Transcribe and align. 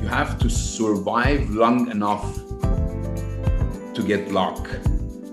you 0.00 0.08
have 0.08 0.38
to 0.38 0.48
survive 0.48 1.48
long 1.50 1.90
enough 1.90 2.24
to 3.94 4.02
get 4.02 4.30
luck. 4.30 4.68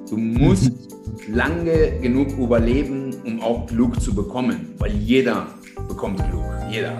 Du 0.09 0.17
musst 0.17 0.71
lange 1.27 1.99
genug 2.01 2.29
überleben, 2.37 3.15
um 3.25 3.41
auch 3.41 3.65
Glück 3.67 3.99
zu 4.01 4.13
bekommen, 4.13 4.73
weil 4.77 4.91
jeder 4.91 5.47
bekommt 5.87 6.17
Glück. 6.29 6.43
Jeder. 6.69 6.95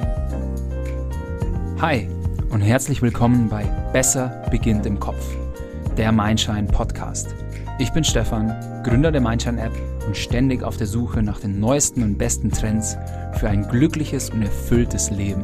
Hi 1.79 2.07
und 2.52 2.62
herzlich 2.62 3.02
willkommen 3.02 3.50
bei 3.50 3.64
Besser 3.93 4.45
beginnt 4.52 4.86
im 4.86 5.00
Kopf, 5.00 5.25
der 5.98 6.11
Mindshine 6.11 6.68
Podcast. 6.68 7.34
Ich 7.80 7.91
bin 7.91 8.04
Stefan, 8.04 8.54
Gründer 8.84 9.11
der 9.11 9.21
Mindshine 9.21 9.61
App 9.61 9.73
und 10.05 10.16
ständig 10.16 10.64
auf 10.64 10.77
der 10.77 10.88
Suche 10.88 11.23
nach 11.23 11.39
den 11.39 11.59
neuesten 11.59 12.04
und 12.04 12.18
besten 12.18 12.52
Trends 12.52 12.98
für 13.39 13.50
ein 13.50 13.68
glückliches 13.68 14.30
und 14.30 14.43
erfülltes 14.43 15.09
Leben. 15.09 15.43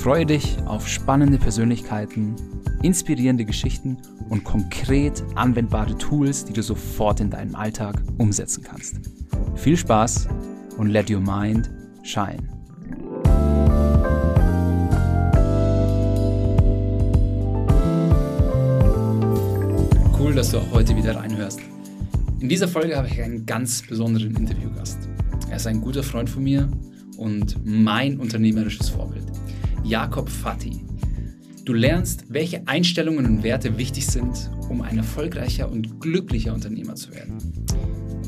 Freue 0.00 0.24
dich 0.24 0.56
auf 0.64 0.88
spannende 0.88 1.36
Persönlichkeiten, 1.36 2.34
inspirierende 2.82 3.44
Geschichten 3.44 3.98
und 4.30 4.44
konkret 4.44 5.22
anwendbare 5.34 5.94
Tools, 5.98 6.46
die 6.46 6.54
du 6.54 6.62
sofort 6.62 7.20
in 7.20 7.28
deinem 7.28 7.54
Alltag 7.54 8.02
umsetzen 8.16 8.64
kannst. 8.64 8.98
Viel 9.56 9.76
Spaß 9.76 10.26
und 10.78 10.86
let 10.86 11.10
your 11.10 11.20
mind 11.20 11.70
shine. 12.02 12.38
Cool, 20.18 20.32
dass 20.34 20.52
du 20.52 20.60
auch 20.60 20.70
heute 20.72 20.96
wieder 20.96 21.14
reinhörst. 21.16 21.60
In 22.40 22.48
dieser 22.48 22.68
Folge 22.68 22.96
habe 22.96 23.08
ich 23.08 23.20
einen 23.20 23.44
ganz 23.44 23.82
besonderen 23.82 24.34
Interviewgast. 24.34 25.10
Er 25.50 25.56
ist 25.56 25.66
ein 25.66 25.82
guter 25.82 26.02
Freund 26.02 26.30
von 26.30 26.42
mir 26.42 26.70
und 27.18 27.58
mein 27.66 28.18
unternehmerisches 28.18 28.88
Vorbild. 28.88 29.39
Jakob 29.84 30.28
Fati. 30.28 30.84
Du 31.64 31.72
lernst, 31.72 32.24
welche 32.28 32.66
Einstellungen 32.66 33.26
und 33.26 33.42
Werte 33.42 33.78
wichtig 33.78 34.06
sind, 34.06 34.50
um 34.68 34.82
ein 34.82 34.98
erfolgreicher 34.98 35.70
und 35.70 36.00
glücklicher 36.00 36.54
Unternehmer 36.54 36.94
zu 36.94 37.12
werden. 37.12 37.38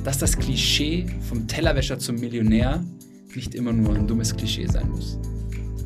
Dass 0.04 0.18
das 0.18 0.36
Klischee 0.36 1.06
vom 1.28 1.46
Tellerwäscher 1.46 1.98
zum 1.98 2.16
Millionär 2.16 2.84
nicht 3.34 3.54
immer 3.54 3.72
nur 3.72 3.94
ein 3.94 4.06
dummes 4.06 4.36
Klischee 4.36 4.66
sein 4.66 4.90
muss. 4.90 5.18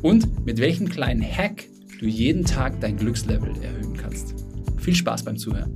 Und 0.01 0.45
mit 0.45 0.59
welchem 0.59 0.89
kleinen 0.89 1.21
Hack 1.21 1.65
du 1.99 2.05
jeden 2.05 2.45
Tag 2.45 2.79
dein 2.79 2.97
Glückslevel 2.97 3.51
erhöhen 3.61 3.95
kannst. 3.95 4.35
Viel 4.77 4.95
Spaß 4.95 5.23
beim 5.23 5.37
Zuhören. 5.37 5.73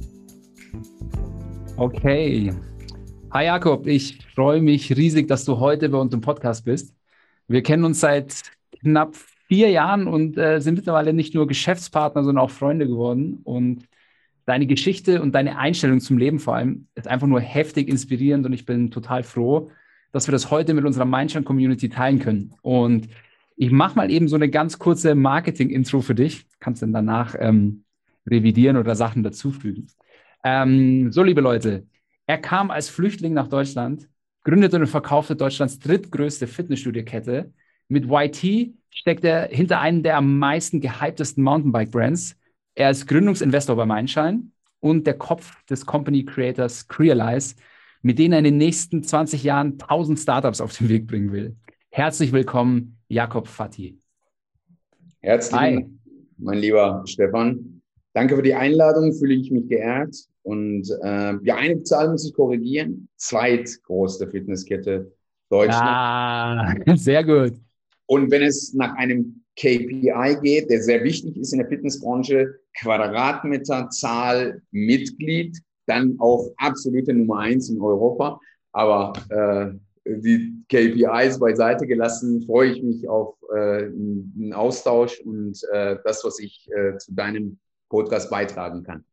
Okay. 1.77 2.53
Hi 3.31 3.45
Jakob, 3.45 3.87
ich 3.87 4.19
freue 4.35 4.61
mich 4.61 4.95
riesig, 4.95 5.27
dass 5.27 5.45
du 5.45 5.59
heute 5.59 5.89
bei 5.89 5.97
uns 5.97 6.13
im 6.13 6.21
Podcast 6.21 6.65
bist. 6.65 6.93
Wir 7.47 7.63
kennen 7.63 7.85
uns 7.85 8.01
seit 8.01 8.43
knapp 8.81 9.15
vier 9.51 9.69
Jahren 9.69 10.07
und 10.07 10.37
äh, 10.37 10.61
sind 10.61 10.75
mittlerweile 10.75 11.11
nicht 11.11 11.35
nur 11.35 11.45
Geschäftspartner, 11.45 12.23
sondern 12.23 12.41
auch 12.41 12.51
Freunde 12.51 12.87
geworden. 12.87 13.41
Und 13.43 13.83
deine 14.45 14.65
Geschichte 14.65 15.21
und 15.21 15.35
deine 15.35 15.57
Einstellung 15.57 15.99
zum 15.99 16.17
Leben 16.17 16.39
vor 16.39 16.55
allem 16.55 16.87
ist 16.95 17.09
einfach 17.09 17.27
nur 17.27 17.41
heftig 17.41 17.89
inspirierend 17.89 18.45
und 18.45 18.53
ich 18.53 18.65
bin 18.65 18.91
total 18.91 19.23
froh, 19.23 19.69
dass 20.13 20.25
wir 20.25 20.31
das 20.31 20.51
heute 20.51 20.73
mit 20.73 20.85
unserer 20.85 21.03
Mindshine-Community 21.03 21.89
teilen 21.89 22.19
können. 22.19 22.53
Und 22.61 23.09
ich 23.57 23.71
mache 23.71 23.97
mal 23.97 24.09
eben 24.09 24.29
so 24.29 24.37
eine 24.37 24.49
ganz 24.49 24.79
kurze 24.79 25.15
Marketing-Intro 25.15 25.99
für 25.99 26.15
dich. 26.15 26.47
Kannst 26.61 26.81
dann 26.81 26.93
danach 26.93 27.35
ähm, 27.37 27.83
revidieren 28.25 28.77
oder 28.77 28.95
Sachen 28.95 29.21
dazufügen. 29.21 29.87
Ähm, 30.45 31.11
so, 31.11 31.23
liebe 31.23 31.41
Leute, 31.41 31.87
er 32.25 32.37
kam 32.37 32.71
als 32.71 32.87
Flüchtling 32.87 33.33
nach 33.33 33.49
Deutschland, 33.49 34.07
gründete 34.45 34.77
und 34.77 34.87
verkaufte 34.87 35.35
Deutschlands 35.35 35.77
drittgrößte 35.79 36.47
Fitnessstudio-Kette. 36.47 37.51
Mit 37.89 38.05
YT 38.09 38.79
steckt 38.91 39.23
er 39.23 39.47
hinter 39.47 39.79
einem 39.79 40.03
der 40.03 40.17
am 40.17 40.37
meisten 40.37 40.81
gehyptesten 40.81 41.43
Mountainbike-Brands. 41.43 42.37
Er 42.75 42.91
ist 42.91 43.07
Gründungsinvestor 43.07 43.75
bei 43.75 43.85
Mindshine 43.85 44.43
und 44.79 45.07
der 45.07 45.17
Kopf 45.17 45.63
des 45.65 45.85
Company 45.85 46.25
Creators 46.25 46.87
Crealize, 46.87 47.55
mit 48.01 48.19
denen 48.19 48.33
er 48.33 48.39
in 48.39 48.45
den 48.45 48.57
nächsten 48.57 49.03
20 49.03 49.43
Jahren 49.43 49.73
1000 49.73 50.19
Startups 50.19 50.61
auf 50.61 50.77
den 50.77 50.89
Weg 50.89 51.07
bringen 51.07 51.31
will. 51.31 51.55
Herzlich 51.89 52.31
willkommen, 52.31 52.97
Jakob 53.07 53.47
Fati. 53.47 53.97
Herzlich, 55.19 55.85
mein 56.37 56.57
lieber 56.57 57.03
Stefan. 57.05 57.81
Danke 58.13 58.35
für 58.35 58.41
die 58.41 58.55
Einladung, 58.55 59.13
fühle 59.13 59.35
ich 59.35 59.51
mich 59.51 59.67
geehrt. 59.67 60.15
Und 60.43 60.89
äh, 61.03 61.35
ja, 61.43 61.55
eine 61.55 61.83
Zahl 61.83 62.09
muss 62.09 62.27
ich 62.27 62.33
korrigieren. 62.33 63.07
Zweitgrößte 63.15 64.27
Fitnesskette 64.27 65.11
Deutschland. 65.49 65.81
Ah, 65.83 66.75
sehr 66.95 67.23
gut. 67.23 67.53
Und 68.11 68.29
wenn 68.29 68.41
es 68.41 68.73
nach 68.73 68.93
einem 68.95 69.41
KPI 69.55 70.37
geht, 70.43 70.69
der 70.69 70.81
sehr 70.81 71.01
wichtig 71.01 71.37
ist 71.37 71.53
in 71.53 71.59
der 71.59 71.69
Fitnessbranche, 71.69 72.55
Quadratmeterzahl 72.77 74.61
Mitglied, 74.71 75.57
dann 75.85 76.17
auch 76.19 76.51
absolute 76.57 77.13
Nummer 77.13 77.39
eins 77.39 77.69
in 77.69 77.79
Europa. 77.79 78.37
Aber 78.73 79.13
äh, 79.29 79.71
die 80.05 80.61
KPIs 80.67 81.39
beiseite 81.39 81.87
gelassen, 81.87 82.41
freue 82.41 82.73
ich 82.73 82.83
mich 82.83 83.07
auf 83.07 83.37
äh, 83.55 83.85
einen 83.85 84.51
Austausch 84.53 85.21
und 85.21 85.57
äh, 85.71 85.95
das, 86.03 86.25
was 86.25 86.37
ich 86.39 86.67
äh, 86.75 86.97
zu 86.97 87.15
deinem 87.15 87.59
Podcast 87.87 88.29
beitragen 88.29 88.83
kann. 88.83 89.05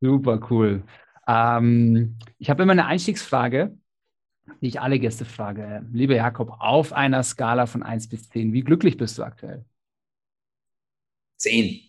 Super 0.00 0.40
cool. 0.50 0.82
Ähm, 1.28 2.16
ich 2.38 2.50
habe 2.50 2.64
immer 2.64 2.72
eine 2.72 2.86
Einstiegsfrage 2.86 3.78
die 4.60 4.68
ich 4.68 4.80
alle 4.80 4.98
Gäste 4.98 5.24
frage. 5.24 5.84
Lieber 5.92 6.14
Jakob, 6.14 6.56
auf 6.58 6.92
einer 6.92 7.22
Skala 7.22 7.66
von 7.66 7.82
1 7.82 8.08
bis 8.08 8.28
10, 8.30 8.52
wie 8.52 8.62
glücklich 8.62 8.96
bist 8.96 9.18
du 9.18 9.22
aktuell? 9.22 9.64
10. 11.36 11.80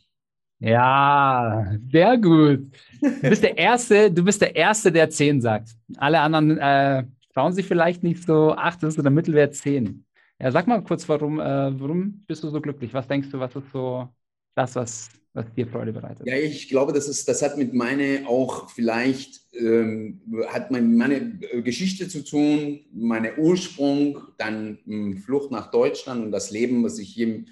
Ja, 0.59 1.71
sehr 1.91 2.17
gut. 2.17 2.71
Du 3.01 3.29
bist 3.29 3.43
der 3.43 3.57
Erste, 3.57 4.11
du 4.11 4.23
bist 4.23 4.41
der 4.41 4.55
Erste, 4.55 4.91
der 4.91 5.09
10 5.09 5.41
sagt. 5.41 5.69
Alle 5.97 6.19
anderen 6.19 6.57
äh, 6.57 7.05
trauen 7.33 7.53
sich 7.53 7.67
vielleicht 7.67 8.03
nicht 8.03 8.23
so, 8.23 8.53
8 8.55 8.83
ist 8.83 8.95
so 8.95 9.01
der 9.03 9.11
Mittelwert 9.11 9.53
10. 9.55 10.03
Ja, 10.39 10.51
sag 10.51 10.67
mal 10.67 10.83
kurz, 10.83 11.07
warum, 11.09 11.39
äh, 11.39 11.79
warum 11.79 12.23
bist 12.27 12.43
du 12.43 12.49
so 12.49 12.61
glücklich? 12.61 12.93
Was 12.93 13.07
denkst 13.07 13.29
du, 13.29 13.39
was 13.39 13.55
ist 13.55 13.71
so 13.71 14.09
das, 14.55 14.75
was 14.75 15.09
was 15.37 15.53
dir 15.55 15.67
Freude 15.67 15.93
bereitet? 15.93 16.25
Ja, 16.25 16.35
ich 16.35 16.67
glaube, 16.67 16.93
das, 16.93 17.07
ist, 17.07 17.27
das 17.29 17.41
hat 17.41 17.57
mit 17.57 17.73
meiner 17.73 18.27
auch 18.27 18.69
vielleicht, 18.69 19.41
ähm, 19.53 20.21
hat 20.47 20.71
meine 20.71 21.39
äh, 21.51 21.61
Geschichte 21.61 22.07
zu 22.07 22.23
tun, 22.23 22.81
meine 22.91 23.37
Ursprung, 23.37 24.19
dann 24.37 24.79
ähm, 24.87 25.17
Flucht 25.17 25.51
nach 25.51 25.71
Deutschland 25.71 26.25
und 26.25 26.31
das 26.31 26.51
Leben, 26.51 26.83
was 26.83 26.99
ich 26.99 27.09
hier 27.09 27.45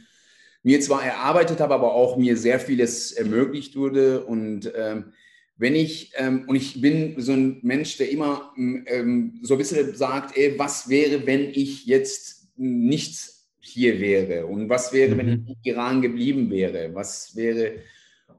mir 0.64 0.82
zwar 0.82 1.06
erarbeitet 1.06 1.60
habe, 1.60 1.76
aber 1.76 1.94
auch 1.94 2.18
mir 2.18 2.36
sehr 2.36 2.60
vieles 2.60 3.12
ermöglicht 3.12 3.76
wurde. 3.76 4.26
Und 4.26 4.72
ähm, 4.76 5.14
wenn 5.58 5.76
ich, 5.76 6.12
ähm, 6.18 6.46
und 6.48 6.56
ich 6.56 6.82
bin 6.82 7.14
so 7.18 7.34
ein 7.34 7.60
Mensch, 7.62 7.98
der 7.98 8.10
immer 8.10 8.52
ähm, 8.58 9.40
so 9.44 9.54
ein 9.54 9.58
bisschen 9.60 9.96
sagt, 9.96 10.36
ey, 10.36 10.58
was 10.58 10.90
wäre, 10.90 11.26
wenn 11.28 11.50
ich 11.52 11.86
jetzt 11.86 12.50
nichts 12.58 13.35
hier 13.66 14.00
wäre 14.00 14.46
und 14.46 14.70
was 14.70 14.94
wäre, 14.94 15.14
mhm. 15.14 15.18
wenn 15.18 15.30
ich 15.30 15.38
mhm. 15.38 15.48
in 15.48 15.56
Iran 15.64 16.02
geblieben 16.02 16.50
wäre, 16.50 16.94
was 16.94 17.36
wäre. 17.36 17.74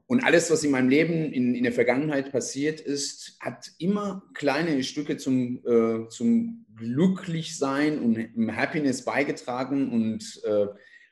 Und 0.05 0.23
alles, 0.23 0.49
was 0.49 0.63
in 0.63 0.71
meinem 0.71 0.89
Leben 0.89 1.33
in, 1.33 1.53
in 1.53 1.63
der 1.63 1.73
Vergangenheit 1.73 2.31
passiert 2.31 2.79
ist, 2.79 3.37
hat 3.41 3.71
immer 3.77 4.23
kleine 4.33 4.81
Stücke 4.83 5.17
zum, 5.17 5.59
äh, 5.65 6.07
zum 6.07 6.65
Glücklichsein 6.77 7.99
und 7.99 8.55
Happiness 8.55 9.03
beigetragen. 9.03 9.91
Und 9.91 10.41
äh, 10.45 10.67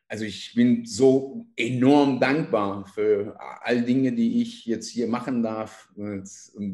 also 0.08 0.24
ich 0.24 0.54
bin 0.56 0.86
so 0.86 1.46
enorm 1.58 2.22
dankbar 2.22 2.86
für 2.86 3.36
all 3.62 3.82
Dinge, 3.82 4.14
die 4.14 4.42
ich 4.42 4.66
jetzt 4.66 4.90
hier 4.90 5.08
machen 5.08 5.44
darf. 5.44 5.90
Und, 5.98 6.30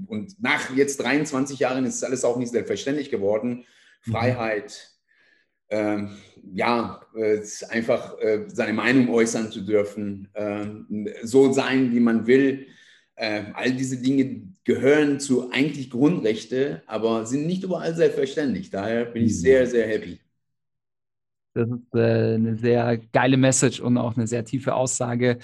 und 0.08 0.40
nach 0.42 0.76
jetzt 0.76 0.98
23 0.98 1.58
Jahren 1.58 1.86
ist 1.86 2.04
alles 2.04 2.24
auch 2.24 2.38
nicht 2.38 2.52
selbstverständlich 2.52 3.10
geworden. 3.10 3.66
Mhm. 4.06 4.12
Freiheit, 4.12 4.91
ähm, 5.72 6.10
ja, 6.54 7.02
äh, 7.16 7.40
einfach 7.70 8.20
äh, 8.20 8.46
seine 8.48 8.74
Meinung 8.74 9.10
äußern 9.10 9.52
zu 9.52 9.62
dürfen, 9.62 10.28
äh, 10.34 10.66
so 11.24 11.52
sein, 11.52 11.94
wie 11.94 12.00
man 12.00 12.28
will. 12.28 12.68
Äh, 13.16 13.44
all 13.54 13.72
diese 13.72 14.02
Dinge 14.02 14.42
gehören 14.64 15.20
zu 15.20 15.52
eigentlich 15.52 15.90
Grundrechte, 15.90 16.84
aber 16.88 17.26
sind 17.26 17.48
nicht 17.48 17.64
überall 17.64 17.96
selbstverständlich. 17.96 18.70
Daher 18.70 19.06
bin 19.06 19.24
ich 19.24 19.32
mhm. 19.34 19.38
sehr, 19.38 19.68
sehr 19.68 19.88
happy. 19.88 20.20
Das 21.54 21.70
ist 21.70 21.96
äh, 21.96 22.36
eine 22.36 22.58
sehr 22.58 22.98
geile 23.12 23.38
Message 23.38 23.80
und 23.80 23.98
auch 23.98 24.16
eine 24.16 24.28
sehr 24.28 24.46
tiefe 24.46 24.74
Aussage. 24.74 25.40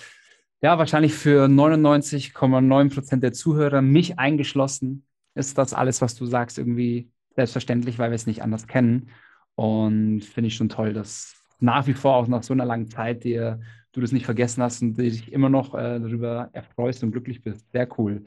Ja, 0.62 0.78
wahrscheinlich 0.78 1.14
für 1.14 1.46
99,9 1.46 2.94
Prozent 2.94 3.24
der 3.24 3.34
Zuhörer, 3.34 3.82
mich 3.82 4.18
eingeschlossen, 4.18 5.06
ist 5.36 5.58
das 5.58 5.74
alles, 5.74 6.02
was 6.02 6.16
du 6.16 6.26
sagst, 6.26 6.58
irgendwie 6.58 7.12
selbstverständlich, 7.36 8.00
weil 8.00 8.10
wir 8.10 8.16
es 8.16 8.26
nicht 8.26 8.42
anders 8.42 8.68
kennen. 8.68 9.10
Und 9.58 10.22
finde 10.22 10.50
ich 10.50 10.56
schon 10.56 10.70
toll, 10.70 10.94
dass 10.94 11.44
nach 11.60 11.88
wie 11.88 11.94
vor 11.94 12.16
auch 12.16 12.28
nach 12.28 12.44
so 12.44 12.54
einer 12.54 12.66
langen 12.66 12.88
Zeit 12.88 13.24
dir 13.24 13.60
du 13.92 14.02
das 14.02 14.12
nicht 14.12 14.26
vergessen 14.26 14.62
hast 14.62 14.84
und 14.84 14.98
dich 14.98 15.34
immer 15.34 15.50
noch 15.50 15.74
äh, 15.74 16.00
darüber 16.00 16.52
erfreust 16.54 17.02
und 17.04 17.12
glücklich 17.12 17.42
bist. 17.42 17.72
Sehr 17.72 17.88
cool. 17.98 18.24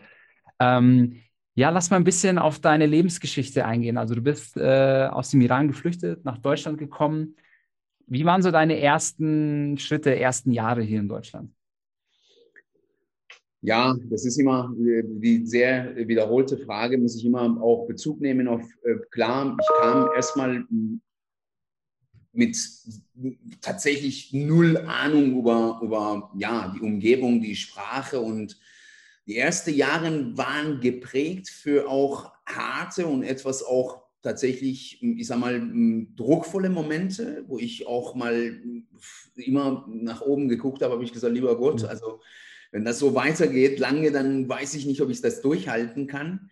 Ähm, 0.59 1.21
ja, 1.55 1.71
lass 1.71 1.91
mal 1.91 1.99
ein 1.99 2.05
bisschen 2.05 2.37
auf 2.38 2.59
deine 2.59 2.87
Lebensgeschichte 2.87 3.65
eingehen. 3.65 3.97
Also 3.97 4.17
du 4.17 4.23
bist 4.23 4.56
äh, 4.56 5.06
aus 5.09 5.31
dem 5.31 5.41
Iran 5.41 5.69
geflüchtet, 5.69 6.25
nach 6.25 6.38
Deutschland 6.38 6.79
gekommen. 6.79 7.37
Wie 8.09 8.25
waren 8.25 8.43
so 8.43 8.50
deine 8.50 8.81
ersten 8.81 9.79
Schritte, 9.79 10.19
ersten 10.19 10.50
Jahre 10.50 10.82
hier 10.82 10.99
in 10.99 11.09
Deutschland? 11.09 11.53
Ja, 13.62 13.94
das 14.11 14.25
ist 14.25 14.38
immer 14.38 14.75
die 14.77 15.47
sehr 15.47 15.94
wiederholte 16.09 16.59
Frage, 16.59 16.99
muss 16.99 17.15
ich 17.15 17.25
immer 17.25 17.43
auch 17.62 17.87
Bezug 17.87 18.21
nehmen 18.21 18.49
auf, 18.49 18.62
äh, 18.82 18.97
klar, 19.11 19.56
ich 19.61 19.69
kam 19.81 20.09
erstmal 20.17 20.65
mit 22.32 22.56
tatsächlich 23.61 24.32
null 24.32 24.77
Ahnung 24.79 25.38
über, 25.38 25.81
über 25.82 26.31
ja, 26.37 26.73
die 26.75 26.81
Umgebung, 26.81 27.41
die 27.41 27.56
Sprache 27.56 28.21
und 28.21 28.59
die 29.27 29.37
ersten 29.37 29.75
Jahre 29.75 30.37
waren 30.37 30.81
geprägt 30.81 31.49
für 31.49 31.88
auch 31.88 32.32
harte 32.47 33.06
und 33.06 33.23
etwas 33.23 33.62
auch 33.62 34.03
tatsächlich, 34.23 35.03
ich 35.03 35.27
sag 35.27 35.38
mal, 35.38 35.61
druckvolle 36.17 36.69
Momente, 36.69 37.44
wo 37.47 37.59
ich 37.59 37.87
auch 37.87 38.15
mal 38.15 38.61
immer 39.37 39.87
nach 39.88 40.21
oben 40.21 40.49
geguckt 40.49 40.82
habe, 40.82 40.94
habe 40.94 41.05
ich 41.05 41.12
gesagt, 41.12 41.32
lieber 41.32 41.56
Gott, 41.56 41.82
mhm. 41.82 41.88
also 41.88 42.21
wenn 42.73 42.85
das 42.85 42.99
so 42.99 43.15
weitergeht 43.15 43.79
lange, 43.79 44.12
dann 44.12 44.49
weiß 44.49 44.75
ich 44.75 44.87
nicht, 44.87 45.00
ob 45.00 45.11
ich 45.11 45.21
das 45.21 45.41
durchhalten 45.41 46.06
kann, 46.06 46.50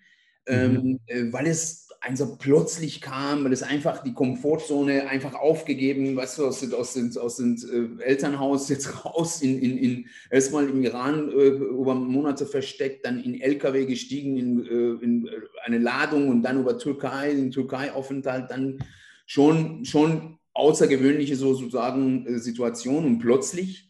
mhm. 0.49 0.55
ähm, 0.55 1.01
äh, 1.07 1.33
weil 1.33 1.47
es 1.47 1.88
also 2.01 2.37
plötzlich 2.37 3.01
kam, 3.01 3.45
weil 3.45 3.53
es 3.53 3.63
einfach 3.63 4.03
die 4.03 4.15
Komfortzone 4.15 5.09
einfach 5.09 5.35
aufgegeben, 5.35 6.17
weißt 6.17 6.39
du, 6.39 6.47
aus, 6.47 6.63
aus, 6.73 6.97
aus, 6.97 7.17
aus 7.17 7.37
dem 7.37 7.99
äh, 8.01 8.03
Elternhaus 8.05 8.69
jetzt 8.69 9.05
raus, 9.05 9.43
in, 9.43 9.61
in, 9.61 9.79
in 9.79 10.07
erstmal 10.31 10.69
im 10.69 10.83
Iran 10.83 11.31
äh, 11.31 11.49
über 11.49 11.95
Monate 11.95 12.47
versteckt, 12.47 13.05
dann 13.05 13.23
in 13.23 13.41
LKW 13.41 13.87
gestiegen, 13.87 14.37
in, 14.37 14.67
äh, 14.67 15.05
in 15.05 15.31
eine 15.65 15.79
Ladung 15.79 16.29
und 16.29 16.43
dann 16.43 16.61
über 16.61 16.79
Türkei, 16.79 17.33
in 17.33 17.51
Türkei-Aufenthalt, 17.51 18.51
dann 18.51 18.79
schon, 19.27 19.85
schon 19.85 20.39
außergewöhnliche 20.55 21.37
so, 21.37 21.55
sozusagen 21.55 22.27
äh, 22.27 22.39
Situation 22.39 23.05
und 23.05 23.19
plötzlich, 23.19 23.89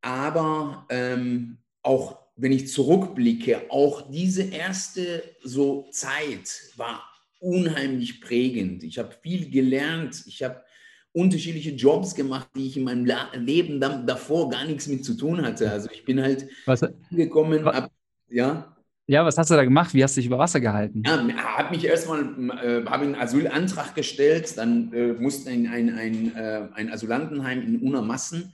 aber 0.00 0.86
ähm, 0.88 1.58
auch 1.82 2.18
wenn 2.36 2.52
ich 2.52 2.68
zurückblicke, 2.68 3.66
auch 3.68 4.10
diese 4.10 4.44
erste 4.44 5.22
so 5.42 5.86
Zeit 5.90 6.72
war 6.76 7.09
unheimlich 7.40 8.20
prägend. 8.20 8.84
Ich 8.84 8.98
habe 8.98 9.10
viel 9.22 9.50
gelernt. 9.50 10.22
Ich 10.26 10.42
habe 10.42 10.62
unterschiedliche 11.12 11.70
Jobs 11.70 12.14
gemacht, 12.14 12.48
die 12.54 12.66
ich 12.66 12.76
in 12.76 12.84
meinem 12.84 13.04
Leben 13.34 13.80
davor 13.80 14.48
gar 14.48 14.64
nichts 14.64 14.86
mit 14.86 15.04
zu 15.04 15.14
tun 15.14 15.42
hatte. 15.42 15.70
Also 15.70 15.88
ich 15.90 16.04
bin 16.04 16.22
halt 16.22 16.46
was, 16.66 16.84
gekommen, 17.10 17.66
ab, 17.66 17.90
ja. 18.28 18.76
Ja, 19.06 19.24
was 19.24 19.36
hast 19.36 19.50
du 19.50 19.54
da 19.54 19.64
gemacht? 19.64 19.92
Wie 19.92 20.04
hast 20.04 20.16
du 20.16 20.20
dich 20.20 20.28
über 20.28 20.38
Wasser 20.38 20.60
gehalten? 20.60 21.02
Ja, 21.04 21.18
habe 21.58 21.74
mich 21.74 21.84
erstmal, 21.84 22.20
äh, 22.62 22.84
habe 22.86 23.04
einen 23.04 23.16
Asylantrag 23.16 23.96
gestellt, 23.96 24.56
dann 24.56 24.92
äh, 24.92 25.14
musste 25.14 25.50
ein, 25.50 25.66
ein, 25.66 25.98
ein, 25.98 26.36
äh, 26.36 26.68
ein 26.74 26.92
Asylantenheim 26.92 27.60
in 27.60 27.80
Unermassen 27.80 28.52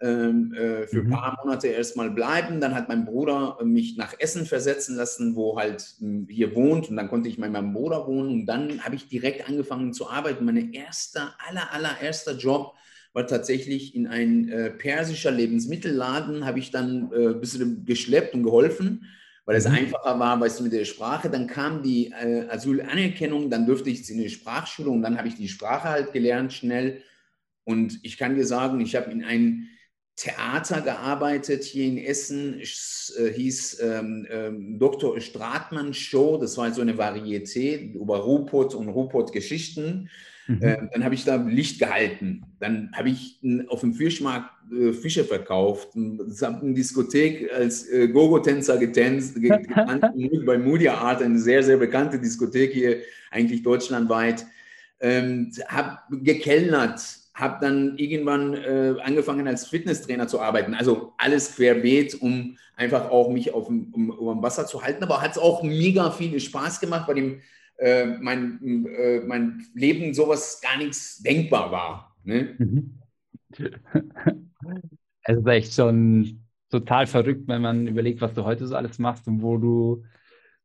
ähm, 0.00 0.54
äh, 0.54 0.86
für 0.86 1.02
mhm. 1.02 1.12
ein 1.12 1.18
paar 1.18 1.38
Monate 1.42 1.68
erstmal 1.68 2.10
bleiben. 2.10 2.60
Dann 2.60 2.74
hat 2.74 2.88
mein 2.88 3.04
Bruder 3.04 3.58
mich 3.64 3.96
nach 3.96 4.14
Essen 4.18 4.46
versetzen 4.46 4.96
lassen, 4.96 5.34
wo 5.34 5.58
halt 5.58 5.96
hm, 5.98 6.26
hier 6.30 6.54
wohnt. 6.54 6.88
Und 6.88 6.96
dann 6.96 7.08
konnte 7.08 7.28
ich 7.28 7.38
bei 7.38 7.48
meinem 7.48 7.72
Bruder 7.72 8.06
wohnen. 8.06 8.30
Und 8.30 8.46
dann 8.46 8.84
habe 8.84 8.94
ich 8.94 9.08
direkt 9.08 9.48
angefangen 9.48 9.92
zu 9.92 10.08
arbeiten. 10.08 10.44
Mein 10.44 10.72
erster, 10.72 11.34
aller, 11.48 11.72
allererster 11.72 12.36
Job 12.36 12.74
war 13.12 13.26
tatsächlich 13.26 13.94
in 13.94 14.06
ein 14.06 14.48
äh, 14.48 14.70
persischer 14.70 15.30
Lebensmittelladen. 15.30 16.44
Habe 16.44 16.58
ich 16.58 16.70
dann 16.70 17.10
äh, 17.12 17.28
ein 17.28 17.40
bisschen 17.40 17.84
geschleppt 17.84 18.34
und 18.34 18.42
geholfen 18.42 19.06
weil 19.48 19.56
es 19.56 19.66
mhm. 19.66 19.76
einfacher 19.76 20.18
war, 20.18 20.38
weißt 20.38 20.60
du, 20.60 20.64
mit 20.64 20.74
der 20.74 20.84
Sprache. 20.84 21.30
Dann 21.30 21.46
kam 21.46 21.82
die 21.82 22.12
äh, 22.12 22.46
Asylanerkennung, 22.50 23.48
dann 23.48 23.64
durfte 23.64 23.88
ich 23.88 24.10
in 24.10 24.18
die 24.18 24.28
Sprachschule 24.28 24.90
und 24.90 25.00
dann 25.00 25.16
habe 25.16 25.28
ich 25.28 25.36
die 25.36 25.48
Sprache 25.48 25.88
halt 25.88 26.12
gelernt 26.12 26.52
schnell. 26.52 27.02
Und 27.64 27.98
ich 28.02 28.18
kann 28.18 28.34
dir 28.34 28.44
sagen, 28.44 28.78
ich 28.80 28.94
habe 28.94 29.10
in 29.10 29.24
ein 29.24 29.70
Theater 30.18 30.80
gearbeitet 30.80 31.62
hier 31.62 31.86
in 31.86 31.96
Essen. 31.96 32.58
Es 32.60 33.14
äh, 33.18 33.32
hieß 33.32 33.80
ähm, 33.80 34.26
ähm, 34.28 34.78
Dr. 34.78 35.20
Stratmann 35.20 35.94
Show. 35.94 36.38
Das 36.38 36.56
war 36.58 36.72
so 36.72 36.82
eine 36.82 36.94
Varieté 36.94 37.94
über 37.94 38.18
Ruhrpott 38.18 38.74
und 38.74 38.88
Ruhrpott-Geschichten. 38.88 40.10
Mhm. 40.48 40.62
Äh, 40.62 40.76
dann 40.92 41.04
habe 41.04 41.14
ich 41.14 41.24
da 41.24 41.36
Licht 41.36 41.78
gehalten. 41.78 42.42
Dann 42.58 42.90
habe 42.94 43.10
ich 43.10 43.38
auf 43.68 43.80
dem 43.80 43.94
Fischmarkt 43.94 44.50
äh, 44.72 44.92
Fische 44.92 45.22
verkauft. 45.22 45.90
Eine 45.94 46.74
Diskothek 46.74 47.52
als 47.52 47.88
äh, 47.88 48.08
Gogo-Tänzer 48.08 48.76
getanzt, 48.78 49.36
bei 49.36 50.58
Moody 50.58 50.88
Art, 50.88 51.22
eine 51.22 51.38
sehr, 51.38 51.62
sehr 51.62 51.76
bekannte 51.76 52.18
Diskothek 52.18 52.72
hier, 52.72 53.02
eigentlich 53.30 53.62
deutschlandweit. 53.62 54.46
Ähm, 55.00 55.52
habe 55.68 55.98
gekellnert, 56.10 57.00
habe 57.38 57.58
dann 57.60 57.96
irgendwann 57.98 58.54
äh, 58.54 58.94
angefangen 59.02 59.46
als 59.46 59.68
Fitnesstrainer 59.68 60.26
zu 60.26 60.40
arbeiten. 60.40 60.74
Also 60.74 61.12
alles 61.18 61.54
querbeet, 61.54 62.20
um 62.20 62.56
einfach 62.76 63.10
auch 63.10 63.30
mich 63.30 63.54
auf 63.54 63.68
dem, 63.68 63.92
um, 63.94 64.10
um 64.10 64.42
Wasser 64.42 64.66
zu 64.66 64.82
halten. 64.82 65.04
Aber 65.04 65.22
hat 65.22 65.32
es 65.32 65.38
auch 65.38 65.62
mega 65.62 66.10
viel 66.10 66.38
Spaß 66.40 66.80
gemacht, 66.80 67.06
weil 67.06 67.14
dem, 67.14 67.40
äh, 67.78 68.06
mein, 68.06 68.86
äh, 68.86 69.20
mein 69.20 69.64
Leben 69.74 70.14
sowas 70.14 70.60
gar 70.60 70.78
nichts 70.78 71.22
denkbar 71.22 71.70
war. 71.70 72.16
Ne? 72.24 72.56
Mhm. 72.58 72.98
Es 75.22 75.36
ist 75.36 75.46
echt 75.46 75.74
schon 75.74 76.40
total 76.70 77.06
verrückt, 77.06 77.46
wenn 77.48 77.60
man 77.60 77.86
überlegt, 77.86 78.22
was 78.22 78.32
du 78.32 78.44
heute 78.44 78.66
so 78.66 78.74
alles 78.74 78.98
machst 78.98 79.28
und 79.28 79.42
wo 79.42 79.58
du 79.58 80.04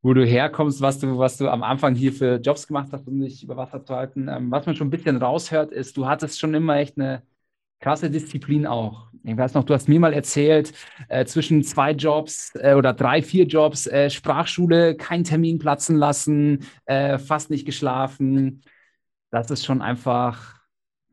wo 0.04 0.14
du 0.14 0.26
herkommst, 0.26 0.82
was 0.82 1.00
du, 1.00 1.18
was 1.18 1.38
du 1.38 1.50
am 1.50 1.64
Anfang 1.64 1.96
hier 1.96 2.12
für 2.14 2.36
Jobs 2.36 2.68
gemacht 2.68 2.90
hast, 2.92 3.08
um 3.08 3.20
dich 3.22 3.42
über 3.42 3.56
Wasser 3.56 3.84
zu 3.84 3.96
halten. 3.96 4.28
Ähm, 4.28 4.52
was 4.52 4.66
man 4.66 4.76
schon 4.76 4.88
ein 4.88 4.92
bisschen 4.92 5.18
raushört, 5.18 5.72
ist, 5.72 5.98
du 5.98 6.06
hattest 6.06 6.40
schon 6.40 6.54
immer 6.54 6.76
echt 6.76 6.98
eine 6.98 7.24
krasse 7.80 8.12
Disziplin 8.12 8.68
auch. 8.68 9.08
Ich 9.24 9.38
weiß 9.38 9.54
noch, 9.54 9.64
du 9.64 9.74
hast 9.74 9.88
mir 9.88 10.02
mal 10.02 10.14
erzählt, 10.14 10.74
äh, 11.08 11.26
zwischen 11.26 11.64
zwei 11.64 11.92
Jobs 11.92 12.52
äh, 12.56 12.74
oder 12.74 12.94
drei, 12.94 13.22
vier 13.22 13.46
Jobs, 13.46 13.88
äh, 13.88 14.10
Sprachschule, 14.10 14.96
keinen 14.96 15.24
Termin 15.24 15.58
platzen 15.58 15.96
lassen, 15.96 16.66
äh, 16.86 17.18
fast 17.18 17.50
nicht 17.50 17.66
geschlafen. 17.66 18.62
Das 19.32 19.50
ist 19.52 19.66
schon 19.66 19.82
einfach 19.82 20.60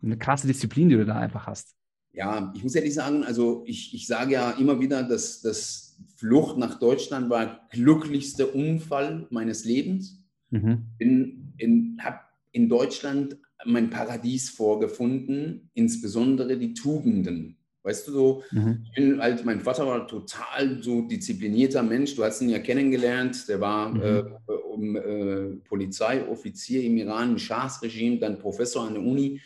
eine 0.02 0.18
krasse 0.18 0.48
Disziplin, 0.48 0.88
die 0.88 0.96
du 0.96 1.06
da 1.06 1.14
einfach 1.14 1.46
hast. 1.46 1.76
Ja, 2.12 2.52
ich 2.56 2.64
muss 2.64 2.74
ehrlich 2.74 2.94
sagen, 2.94 3.22
also 3.22 3.62
ich, 3.66 3.94
ich 3.94 4.08
sage 4.08 4.32
ja 4.32 4.50
immer 4.52 4.80
wieder, 4.80 5.04
dass, 5.04 5.42
dass 5.42 5.89
Flucht 6.16 6.58
nach 6.58 6.78
Deutschland 6.78 7.30
war 7.30 7.68
glücklichster 7.70 8.54
Unfall 8.54 9.26
meines 9.30 9.64
Lebens. 9.64 10.22
Mhm. 10.50 10.86
Bin 10.98 11.54
in, 11.58 11.98
habe 12.00 12.20
in 12.52 12.68
Deutschland 12.68 13.36
mein 13.64 13.90
Paradies 13.90 14.50
vorgefunden, 14.50 15.70
insbesondere 15.74 16.56
die 16.56 16.74
Tugenden. 16.74 17.56
Weißt 17.82 18.08
du 18.08 18.12
so, 18.12 18.42
mhm. 18.50 18.84
ich 18.84 18.92
bin 18.92 19.20
halt, 19.20 19.44
mein 19.46 19.60
Vater 19.60 19.86
war 19.86 20.06
total 20.06 20.82
so 20.82 21.02
disziplinierter 21.02 21.82
Mensch. 21.82 22.14
Du 22.14 22.22
hast 22.22 22.42
ihn 22.42 22.50
ja 22.50 22.58
kennengelernt. 22.58 23.48
Der 23.48 23.60
war 23.60 23.94
mhm. 23.94 24.02
äh, 24.02 24.52
um, 24.52 24.96
äh, 24.96 25.56
Polizeioffizier 25.66 26.82
im 26.84 26.98
Iran, 26.98 27.32
im 27.32 27.38
Schahs-Regime, 27.38 28.18
dann 28.18 28.38
Professor 28.38 28.86
an 28.86 28.94
der 28.94 29.02
Uni. 29.02 29.40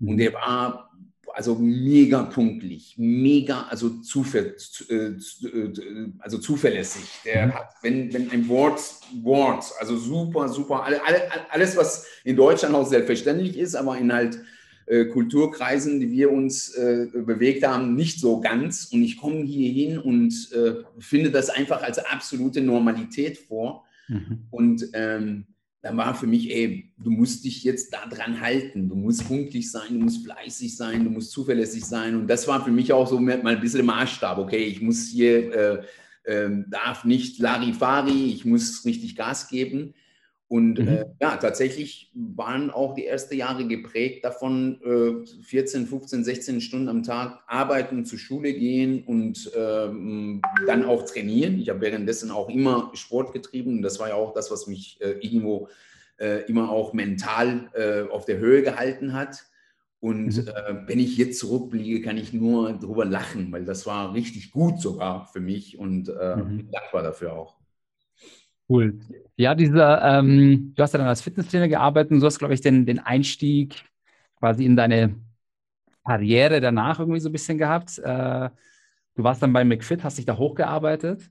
Und 0.00 0.12
mhm. 0.12 0.16
der 0.16 0.32
war 0.32 0.90
also 1.34 1.56
mega 1.56 2.22
punktlich, 2.22 2.94
mega, 2.96 3.64
also, 3.64 4.00
zuver 4.00 4.44
äh, 4.88 5.12
also 6.20 6.38
zuverlässig. 6.38 7.04
Der 7.24 7.46
mhm. 7.46 7.54
hat, 7.54 7.68
wenn, 7.82 8.12
wenn 8.12 8.30
ein 8.30 8.48
Wort, 8.48 8.80
Wort, 9.22 9.64
also 9.80 9.96
super, 9.96 10.48
super, 10.48 10.86
alles, 11.50 11.76
was 11.76 12.06
in 12.24 12.36
Deutschland 12.36 12.74
auch 12.74 12.86
selbstverständlich 12.86 13.58
ist, 13.58 13.74
aber 13.74 13.98
in 13.98 14.12
halt 14.12 14.38
äh, 14.86 15.06
Kulturkreisen, 15.06 15.98
die 15.98 16.10
wir 16.10 16.30
uns 16.30 16.74
äh, 16.74 17.08
bewegt 17.12 17.66
haben, 17.66 17.94
nicht 17.94 18.20
so 18.20 18.40
ganz. 18.40 18.90
Und 18.92 19.02
ich 19.02 19.16
komme 19.16 19.42
hier 19.42 19.72
hin 19.72 19.98
und 19.98 20.32
äh, 20.52 20.84
finde 20.98 21.30
das 21.30 21.50
einfach 21.50 21.82
als 21.82 21.98
absolute 21.98 22.60
Normalität 22.60 23.38
vor. 23.38 23.84
Mhm. 24.08 24.46
Und 24.50 24.88
ähm, 24.92 25.46
dann 25.84 25.98
war 25.98 26.14
für 26.14 26.26
mich, 26.26 26.50
ey, 26.50 26.90
du 26.96 27.10
musst 27.10 27.44
dich 27.44 27.62
jetzt 27.62 27.92
da 27.92 28.06
dran 28.06 28.40
halten. 28.40 28.88
Du 28.88 28.96
musst 28.96 29.28
pünktlich 29.28 29.70
sein, 29.70 29.88
du 29.90 29.98
musst 29.98 30.24
fleißig 30.24 30.74
sein, 30.74 31.04
du 31.04 31.10
musst 31.10 31.30
zuverlässig 31.30 31.84
sein. 31.84 32.16
Und 32.16 32.26
das 32.26 32.48
war 32.48 32.64
für 32.64 32.70
mich 32.70 32.90
auch 32.90 33.06
so 33.06 33.20
mal 33.20 33.46
ein 33.46 33.60
bisschen 33.60 33.84
Maßstab. 33.84 34.38
Okay, 34.38 34.64
ich 34.64 34.80
muss 34.80 35.08
hier, 35.08 35.52
äh, 35.54 35.84
äh, 36.24 36.64
darf 36.70 37.04
nicht 37.04 37.38
Larifari, 37.38 38.32
ich 38.32 38.46
muss 38.46 38.86
richtig 38.86 39.14
Gas 39.14 39.48
geben. 39.48 39.92
Und 40.54 40.78
mhm. 40.78 40.86
äh, 40.86 41.06
ja, 41.20 41.36
tatsächlich 41.36 42.12
waren 42.14 42.70
auch 42.70 42.94
die 42.94 43.06
ersten 43.06 43.34
Jahre 43.34 43.66
geprägt 43.66 44.24
davon, 44.24 44.80
äh, 44.84 45.42
14, 45.42 45.84
15, 45.84 46.22
16 46.22 46.60
Stunden 46.60 46.88
am 46.88 47.02
Tag 47.02 47.42
arbeiten, 47.48 48.04
zur 48.04 48.20
Schule 48.20 48.52
gehen 48.52 49.02
und 49.04 49.50
ähm, 49.56 50.42
dann 50.68 50.84
auch 50.84 51.06
trainieren. 51.06 51.58
Ich 51.58 51.70
habe 51.70 51.80
währenddessen 51.80 52.30
auch 52.30 52.48
immer 52.48 52.92
Sport 52.94 53.32
getrieben. 53.32 53.82
Das 53.82 53.98
war 53.98 54.10
ja 54.10 54.14
auch 54.14 54.32
das, 54.32 54.52
was 54.52 54.68
mich 54.68 55.00
äh, 55.00 55.18
irgendwo 55.18 55.70
äh, 56.18 56.44
immer 56.48 56.70
auch 56.70 56.92
mental 56.92 57.68
äh, 57.74 58.08
auf 58.08 58.24
der 58.24 58.38
Höhe 58.38 58.62
gehalten 58.62 59.12
hat. 59.12 59.46
Und 59.98 60.36
mhm. 60.36 60.46
Äh, 60.46 60.86
wenn 60.86 61.00
ich 61.00 61.16
jetzt 61.16 61.40
zurückblicke, 61.40 62.00
kann 62.00 62.16
ich 62.16 62.32
nur 62.32 62.74
darüber 62.74 63.04
lachen, 63.04 63.50
weil 63.50 63.64
das 63.64 63.86
war 63.86 64.14
richtig 64.14 64.52
gut 64.52 64.80
sogar 64.80 65.26
für 65.32 65.40
mich 65.40 65.80
und 65.80 66.06
mhm. 66.06 66.68
dankbar 66.70 67.02
dafür 67.02 67.32
auch. 67.32 67.63
Cool. 68.68 68.98
Ja, 69.36 69.54
dieser, 69.54 70.18
ähm, 70.18 70.72
du 70.74 70.82
hast 70.82 70.92
ja 70.92 70.98
dann 70.98 71.08
als 71.08 71.20
Fitnesstrainer 71.20 71.68
gearbeitet 71.68 72.12
und 72.12 72.20
so 72.20 72.26
hast, 72.26 72.38
glaube 72.38 72.54
ich, 72.54 72.60
den, 72.60 72.86
den 72.86 72.98
Einstieg 72.98 73.84
quasi 74.38 74.64
in 74.64 74.76
deine 74.76 75.16
Karriere 76.04 76.60
danach 76.60 76.98
irgendwie 76.98 77.20
so 77.20 77.28
ein 77.28 77.32
bisschen 77.32 77.58
gehabt. 77.58 77.98
Äh, 77.98 78.50
du 79.14 79.22
warst 79.22 79.42
dann 79.42 79.52
bei 79.52 79.64
McFit, 79.64 80.04
hast 80.04 80.18
dich 80.18 80.26
da 80.26 80.36
hochgearbeitet 80.36 81.30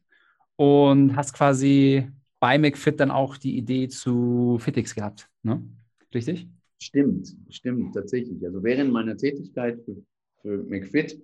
und 0.55 1.15
hast 1.15 1.33
quasi 1.33 2.07
bei 2.39 2.57
McFit 2.57 2.99
dann 2.99 3.11
auch 3.11 3.37
die 3.37 3.57
Idee 3.57 3.87
zu 3.87 4.57
Fitix 4.59 4.93
gehabt, 4.93 5.29
ne? 5.43 5.63
Richtig? 6.13 6.47
Stimmt, 6.79 7.33
stimmt, 7.49 7.95
tatsächlich. 7.95 8.43
Also 8.45 8.61
während 8.63 8.91
meiner 8.91 9.15
Tätigkeit 9.15 9.79
für, 9.85 9.95
für 10.41 10.63
McFit, 10.63 11.17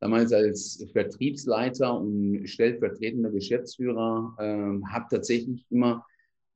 damals 0.00 0.32
als 0.32 0.84
Vertriebsleiter 0.92 1.98
und 1.98 2.46
stellvertretender 2.46 3.30
Geschäftsführer, 3.30 4.36
äh, 4.38 4.86
habe 4.86 5.06
tatsächlich 5.10 5.64
immer 5.70 6.04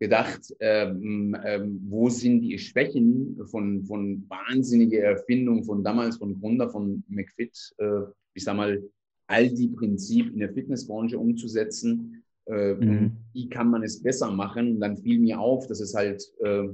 gedacht, 0.02 0.52
ähm, 0.58 1.36
ähm, 1.44 1.80
wo 1.88 2.08
sind 2.08 2.40
die 2.40 2.58
Schwächen 2.58 3.40
von, 3.46 3.84
von 3.84 4.24
wahnsinnige 4.28 5.00
Erfindung 5.00 5.62
von 5.62 5.84
damals, 5.84 6.16
von 6.16 6.40
Gründer 6.40 6.68
von 6.68 7.04
McFit, 7.08 7.72
äh, 7.78 8.00
ich 8.34 8.42
sag 8.42 8.56
mal, 8.56 8.82
all 9.28 9.48
die 9.48 9.68
Prinzipien 9.68 10.34
in 10.34 10.40
der 10.40 10.52
Fitnessbranche 10.52 11.16
umzusetzen. 11.16 12.24
Äh, 12.46 12.74
mhm. 12.74 13.12
Wie 13.32 13.48
kann 13.48 13.70
man 13.70 13.84
es 13.84 14.02
besser 14.02 14.30
machen? 14.32 14.74
Und 14.74 14.80
dann 14.80 14.96
fiel 14.96 15.20
mir 15.20 15.38
auf, 15.38 15.68
dass 15.68 15.80
es 15.80 15.94
halt, 15.94 16.20
äh, 16.40 16.64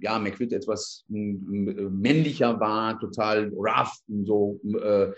ja, 0.00 0.18
McFit 0.18 0.54
etwas 0.54 1.04
männlicher 1.08 2.58
war, 2.58 2.98
total 2.98 3.48
rough 3.54 4.00
und 4.08 4.24
so 4.24 4.58
äh, 4.82 5.12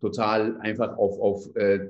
total 0.00 0.58
einfach 0.60 0.96
auf, 0.98 1.18
auf 1.20 1.56
äh, 1.56 1.88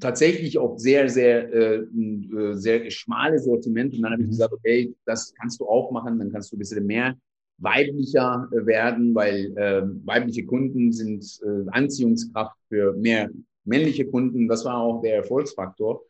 tatsächlich 0.00 0.58
auf 0.58 0.78
sehr, 0.78 1.08
sehr, 1.08 1.52
äh, 1.52 1.76
äh 1.76 2.54
sehr 2.54 2.90
schmale 2.90 3.38
Sortiment. 3.38 3.94
Und 3.94 4.02
dann 4.02 4.12
habe 4.12 4.22
ich 4.22 4.28
mhm. 4.28 4.32
gesagt, 4.32 4.52
okay, 4.52 4.94
das 5.06 5.34
kannst 5.34 5.60
du 5.60 5.66
auch 5.66 5.90
machen, 5.90 6.18
dann 6.18 6.30
kannst 6.30 6.52
du 6.52 6.56
ein 6.56 6.58
bisschen 6.58 6.86
mehr 6.86 7.16
weiblicher 7.58 8.48
äh, 8.52 8.66
werden, 8.66 9.14
weil 9.14 9.56
äh, 9.56 9.82
weibliche 10.04 10.44
Kunden 10.44 10.92
sind 10.92 11.24
äh, 11.42 11.68
Anziehungskraft 11.70 12.56
für 12.68 12.92
mehr 12.94 13.30
männliche 13.64 14.06
Kunden. 14.06 14.48
Das 14.48 14.64
war 14.64 14.78
auch 14.78 15.00
der 15.00 15.16
Erfolgsfaktor. 15.16 16.02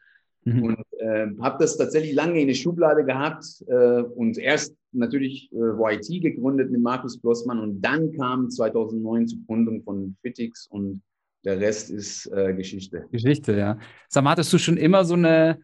Mhm. 0.45 0.63
Und 0.63 0.79
äh, 0.99 1.27
habe 1.41 1.57
das 1.61 1.77
tatsächlich 1.77 2.15
lange 2.15 2.41
in 2.41 2.49
der 2.49 2.55
Schublade 2.55 3.05
gehabt 3.05 3.45
äh, 3.67 4.03
und 4.03 4.37
erst 4.37 4.75
natürlich 4.95 5.51
äh, 5.53 5.57
YT 5.95 6.23
gegründet 6.23 6.71
mit 6.71 6.81
Markus 6.81 7.19
Blossmann 7.19 7.59
und 7.59 7.81
dann 7.81 8.13
kam 8.13 8.51
2009 8.51 9.29
zur 9.29 9.39
Gründung 9.47 9.83
von 9.83 10.17
Fitix 10.23 10.67
und 10.67 11.03
der 11.45 11.61
Rest 11.61 11.91
ist 11.91 12.27
äh, 12.33 12.55
Geschichte. 12.55 13.07
Geschichte, 13.13 13.57
ja. 13.57 13.79
Sag 14.09 14.25
mal, 14.25 14.31
hattest 14.31 14.53
du 14.53 14.59
schon 14.59 14.77
immer 14.77 15.05
so 15.05 15.15
eine 15.15 15.59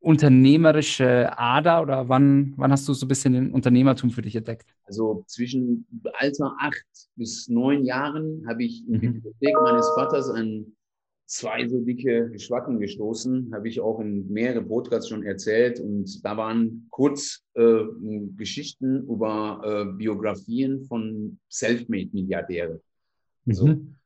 unternehmerische 0.00 1.38
Ader 1.38 1.82
oder 1.82 2.08
wann, 2.08 2.54
wann 2.56 2.72
hast 2.72 2.88
du 2.88 2.94
so 2.94 3.04
ein 3.04 3.08
bisschen 3.08 3.34
den 3.34 3.52
Unternehmertum 3.52 4.10
für 4.10 4.22
dich 4.22 4.34
entdeckt? 4.34 4.74
Also 4.84 5.24
zwischen 5.26 5.86
Alter 6.14 6.56
acht 6.58 6.86
bis 7.16 7.48
neun 7.48 7.84
Jahren 7.84 8.44
habe 8.48 8.64
ich 8.64 8.86
in 8.88 8.98
die 8.98 9.08
mhm. 9.08 9.12
Bibliothek 9.14 9.54
meines 9.62 9.86
Vaters 9.94 10.30
ein 10.30 10.74
zwei 11.30 11.66
so 11.68 11.80
dicke 11.80 12.32
Schwacken 12.38 12.80
gestoßen, 12.80 13.54
habe 13.54 13.68
ich 13.68 13.80
auch 13.80 14.00
in 14.00 14.28
mehrere 14.28 14.62
Podcasts 14.62 15.08
schon 15.08 15.22
erzählt. 15.22 15.78
Und 15.78 16.24
da 16.24 16.36
waren 16.36 16.88
kurz 16.90 17.44
äh, 17.54 17.84
Geschichten 18.36 19.04
über 19.04 19.62
äh, 19.64 19.96
Biografien 19.96 20.84
von 20.86 21.38
Selfmade-Milliardären. 21.48 22.80
Also 23.46 23.68
mhm. 23.68 23.96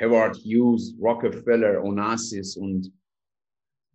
Howard 0.00 0.36
Hughes, 0.38 0.96
Rockefeller, 1.00 1.82
Onassis 1.84 2.56
und 2.56 2.92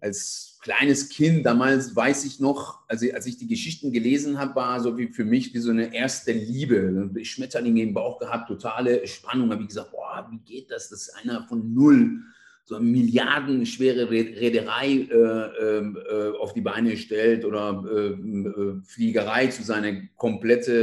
als 0.01 0.57
kleines 0.61 1.09
Kind, 1.09 1.45
damals 1.45 1.93
weiß 1.93 2.23
ich 2.23 2.39
noch, 2.39 2.87
also 2.87 3.05
als 3.13 3.25
ich 3.25 3.37
die 3.37 3.47
Geschichten 3.47 3.91
gelesen 3.91 4.39
habe, 4.39 4.55
war 4.55 4.79
so 4.79 4.97
wie 4.97 5.09
für 5.09 5.25
mich 5.25 5.53
wie 5.53 5.59
so 5.59 5.71
eine 5.71 5.93
erste 5.93 6.31
Liebe. 6.31 7.11
Schmetterlinge 7.23 7.81
im 7.81 7.93
Bauch 7.93 8.17
gehabt, 8.19 8.47
totale 8.47 9.05
Spannung. 9.05 9.51
Habe 9.51 9.63
ich 9.63 9.67
gesagt, 9.67 9.91
boah, 9.91 10.25
wie 10.31 10.39
geht 10.39 10.71
das? 10.71 10.87
Das 10.87 11.01
ist 11.01 11.15
einer 11.17 11.45
von 11.49 11.73
null 11.73 12.21
so 12.69 12.79
milliardenschwere 12.79 14.11
Reederei 14.11 15.07
äh, 15.09 15.77
ähm, 15.77 15.97
äh, 16.07 16.37
auf 16.37 16.53
die 16.53 16.61
Beine 16.61 16.97
stellt 16.97 17.43
oder 17.43 17.83
äh, 17.91 18.09
äh 18.09 18.81
Fliegerei 18.85 19.47
zu 19.47 19.63
seiner 19.63 19.99
komplette 20.15 20.73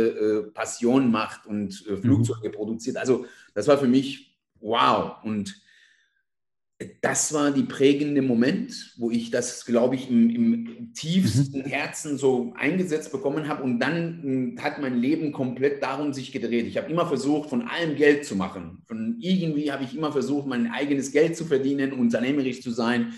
äh, 0.48 0.50
Passion 0.50 1.12
macht 1.12 1.46
und 1.46 1.84
äh, 1.86 1.92
mhm. 1.92 1.98
Flugzeuge 1.98 2.48
mhm. 2.48 2.52
produziert. 2.52 2.96
Also 2.96 3.26
das 3.54 3.68
war 3.68 3.78
für 3.78 3.86
mich 3.86 4.36
wow. 4.60 5.18
Und 5.22 5.54
das 7.00 7.32
war 7.32 7.52
die 7.52 7.62
prägende 7.62 8.20
Moment, 8.20 8.92
wo 8.98 9.10
ich 9.10 9.30
das, 9.30 9.64
glaube 9.64 9.94
ich, 9.94 10.10
im, 10.10 10.28
im 10.28 10.92
tiefsten 10.92 11.60
mhm. 11.60 11.64
Herzen 11.64 12.18
so 12.18 12.52
eingesetzt 12.58 13.12
bekommen 13.12 13.48
habe. 13.48 13.62
Und 13.62 13.80
dann 13.80 14.20
hm, 14.22 14.62
hat 14.62 14.78
mein 14.78 14.98
Leben 14.98 15.32
komplett 15.32 15.82
darum 15.82 16.12
sich 16.12 16.32
gedreht. 16.32 16.66
Ich 16.66 16.76
habe 16.76 16.90
immer 16.90 17.06
versucht, 17.06 17.48
von 17.48 17.62
allem 17.62 17.96
Geld 17.96 18.26
zu 18.26 18.36
machen. 18.36 18.82
Von 18.86 19.16
irgendwie 19.20 19.72
habe 19.72 19.84
ich 19.84 19.96
immer 19.96 20.12
versucht, 20.12 20.46
mein 20.46 20.70
eigenes 20.70 21.12
Geld 21.12 21.34
zu 21.34 21.46
verdienen, 21.46 21.94
unternehmerisch 21.94 22.60
zu 22.60 22.70
sein, 22.70 23.14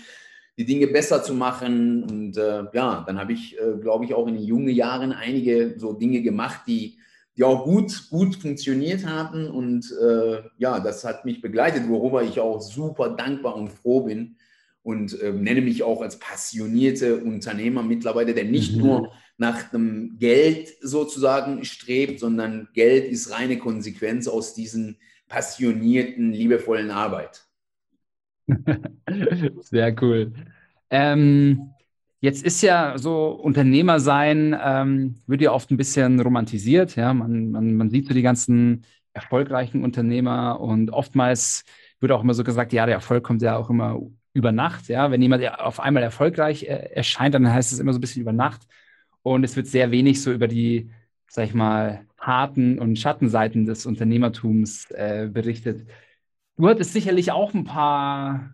die 0.57 0.65
Dinge 0.65 0.87
besser 0.87 1.21
zu 1.21 1.33
machen. 1.33 2.03
Und 2.03 2.37
äh, 2.37 2.63
ja, 2.71 3.03
dann 3.05 3.19
habe 3.19 3.33
ich, 3.33 3.57
äh, 3.59 3.77
glaube 3.81 4.05
ich, 4.05 4.13
auch 4.13 4.27
in 4.27 4.39
jungen 4.39 4.69
Jahren 4.69 5.11
einige 5.11 5.75
so 5.77 5.91
Dinge 5.91 6.21
gemacht, 6.21 6.61
die 6.65 6.97
die 7.39 7.45
auch 7.45 7.63
gut, 7.63 8.09
gut 8.09 8.35
funktioniert 8.35 9.05
haben. 9.05 9.49
Und 9.49 9.89
äh, 9.93 10.41
ja, 10.57 10.81
das 10.81 11.05
hat 11.05 11.23
mich 11.23 11.41
begleitet, 11.41 11.87
worüber 11.87 12.21
ich 12.21 12.41
auch 12.41 12.59
super 12.59 13.15
dankbar 13.15 13.55
und 13.55 13.69
froh 13.69 14.01
bin. 14.01 14.35
Und 14.83 15.17
äh, 15.21 15.31
nenne 15.31 15.61
mich 15.61 15.83
auch 15.83 16.01
als 16.01 16.19
passionierte 16.19 17.17
Unternehmer 17.17 17.81
mittlerweile, 17.81 18.33
der 18.33 18.43
nicht 18.43 18.75
mhm. 18.75 18.81
nur 18.81 19.11
nach 19.37 19.71
dem 19.71 20.17
Geld 20.19 20.69
sozusagen 20.81 21.63
strebt, 21.63 22.19
sondern 22.19 22.67
Geld 22.73 23.09
ist 23.09 23.31
reine 23.31 23.57
Konsequenz 23.57 24.27
aus 24.27 24.53
diesen 24.53 24.97
passionierten, 25.29 26.33
liebevollen 26.33 26.91
Arbeit. 26.91 27.45
Sehr 29.61 29.95
cool. 30.01 30.33
Ähm, 30.89 31.69
Jetzt 32.21 32.43
ist 32.43 32.61
ja 32.61 32.97
so 32.97 33.29
Unternehmer 33.29 33.99
sein, 33.99 34.57
ähm, 34.61 35.21
wird 35.25 35.41
ja 35.41 35.51
oft 35.53 35.71
ein 35.71 35.77
bisschen 35.77 36.19
romantisiert. 36.19 36.95
Ja, 36.95 37.13
man, 37.13 37.51
man, 37.51 37.75
man 37.75 37.89
sieht 37.89 38.07
so 38.07 38.13
die 38.13 38.21
ganzen 38.21 38.83
erfolgreichen 39.13 39.83
Unternehmer 39.83 40.59
und 40.59 40.91
oftmals 40.91 41.63
wird 41.99 42.11
auch 42.11 42.23
immer 42.23 42.33
so 42.33 42.43
gesagt, 42.43 42.73
ja, 42.73 42.85
der 42.85 42.95
Erfolg 42.95 43.23
kommt 43.23 43.41
ja 43.41 43.57
auch 43.57 43.69
immer 43.69 43.99
über 44.33 44.51
Nacht. 44.51 44.87
Ja, 44.89 45.11
wenn 45.11 45.21
jemand 45.21 45.47
auf 45.59 45.79
einmal 45.79 46.03
erfolgreich 46.03 46.63
äh, 46.63 46.91
erscheint, 46.93 47.35
dann 47.35 47.51
heißt 47.51 47.71
es 47.71 47.79
immer 47.79 47.93
so 47.93 47.99
ein 47.99 48.01
bisschen 48.01 48.21
über 48.21 48.33
Nacht. 48.33 48.67
Und 49.21 49.43
es 49.43 49.55
wird 49.55 49.67
sehr 49.67 49.91
wenig 49.91 50.21
so 50.21 50.31
über 50.31 50.47
die, 50.47 50.91
sag 51.27 51.45
ich 51.45 51.53
mal, 51.53 52.05
harten 52.19 52.79
und 52.79 52.97
Schattenseiten 52.99 53.65
des 53.65 53.85
Unternehmertums 53.85 54.91
äh, 54.91 55.29
berichtet. 55.31 55.87
Du 56.57 56.67
hattest 56.67 56.93
sicherlich 56.93 57.31
auch 57.31 57.53
ein 57.53 57.63
paar 57.63 58.53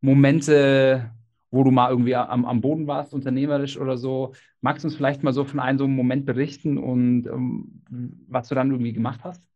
Momente 0.00 1.10
wo 1.52 1.62
du 1.62 1.70
mal 1.70 1.90
irgendwie 1.90 2.16
am, 2.16 2.44
am 2.46 2.60
Boden 2.62 2.86
warst, 2.86 3.12
unternehmerisch 3.12 3.78
oder 3.78 3.96
so. 3.98 4.32
Magst 4.62 4.82
du 4.82 4.88
uns 4.88 4.96
vielleicht 4.96 5.22
mal 5.22 5.34
so 5.34 5.44
von 5.44 5.60
einem 5.60 5.78
so 5.78 5.84
einem 5.84 5.94
Moment 5.94 6.24
berichten 6.24 6.78
und 6.78 7.26
ähm, 7.26 7.82
was 8.26 8.48
du 8.48 8.54
dann 8.54 8.70
irgendwie 8.70 8.94
gemacht 8.94 9.20
hast? 9.22 9.46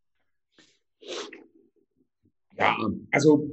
Ja, 2.55 2.77
also 3.11 3.49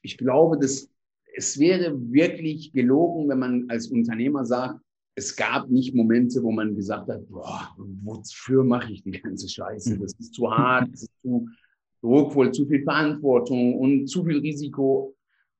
ich 0.00 0.16
glaube, 0.16 0.58
dass 0.58 0.88
es 1.34 1.58
wäre 1.58 1.94
wirklich 2.12 2.72
gelogen, 2.72 3.28
wenn 3.28 3.38
man 3.38 3.66
als 3.68 3.88
Unternehmer 3.88 4.44
sagt, 4.44 4.80
es 5.16 5.34
gab 5.34 5.68
nicht 5.68 5.94
Momente, 5.94 6.40
wo 6.42 6.52
man 6.52 6.76
gesagt 6.76 7.08
hat, 7.08 7.28
boah, 7.28 7.74
wofür 7.76 8.62
mache 8.62 8.92
ich 8.92 9.02
die 9.02 9.10
ganze 9.10 9.48
Scheiße? 9.48 9.94
Hm. 9.94 10.00
Das 10.00 10.12
ist 10.14 10.34
zu 10.34 10.48
hart, 10.48 10.88
das 10.92 11.02
ist 11.02 11.12
zu 11.22 11.48
druckvoll, 12.00 12.52
zu 12.52 12.64
viel 12.66 12.84
Verantwortung 12.84 13.76
und 13.76 14.06
zu 14.06 14.24
viel 14.24 14.38
Risiko 14.38 15.16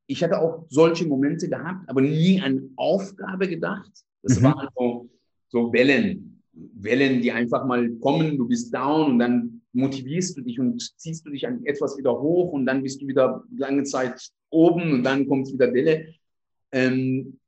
ich 0.08 0.24
hatte 0.24 0.40
auch 0.40 0.64
solche 0.70 1.06
Momente 1.06 1.48
gehabt, 1.48 1.88
aber 1.88 2.00
nie 2.00 2.40
an 2.40 2.70
Aufgabe 2.76 3.46
gedacht. 3.46 3.92
Das 4.22 4.40
mhm. 4.40 4.44
waren 4.44 4.68
so, 4.74 5.08
so 5.48 5.72
Wellen, 5.72 6.42
Wellen, 6.52 7.20
die 7.20 7.30
einfach 7.30 7.66
mal 7.66 7.90
kommen, 8.00 8.36
du 8.38 8.48
bist 8.48 8.74
down 8.74 9.12
und 9.12 9.18
dann 9.18 9.60
motivierst 9.72 10.36
du 10.36 10.40
dich 10.40 10.58
und 10.58 10.80
ziehst 10.96 11.26
du 11.26 11.30
dich 11.30 11.46
an 11.46 11.64
etwas 11.66 11.96
wieder 11.98 12.18
hoch 12.18 12.52
und 12.52 12.64
dann 12.64 12.82
bist 12.82 13.02
du 13.02 13.06
wieder 13.06 13.44
lange 13.56 13.84
Zeit 13.84 14.18
oben 14.50 14.92
und 14.92 15.04
dann 15.04 15.28
kommt 15.28 15.52
wieder 15.52 15.72
Welle. 15.74 16.06
Ähm, 16.72 17.38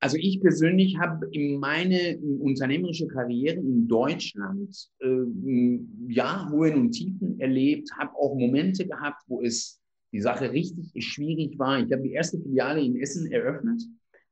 also 0.00 0.16
ich 0.16 0.40
persönlich 0.40 0.98
habe 0.98 1.28
in 1.30 1.58
meine 1.58 2.18
unternehmerische 2.18 3.06
Karriere 3.06 3.58
in 3.58 3.86
Deutschland 3.86 4.76
äh, 5.00 5.78
ja 6.08 6.48
Hohen 6.50 6.74
und 6.74 6.90
Tiefen 6.92 7.38
erlebt, 7.40 7.90
habe 7.96 8.14
auch 8.16 8.34
Momente 8.34 8.86
gehabt, 8.86 9.22
wo 9.28 9.40
es 9.42 9.80
die 10.12 10.20
Sache 10.20 10.52
richtig 10.52 10.92
schwierig 11.04 11.58
war. 11.58 11.78
Ich 11.78 11.92
habe 11.92 12.02
die 12.02 12.12
erste 12.12 12.40
Filiale 12.40 12.80
in 12.80 13.00
Essen 13.00 13.30
eröffnet. 13.30 13.82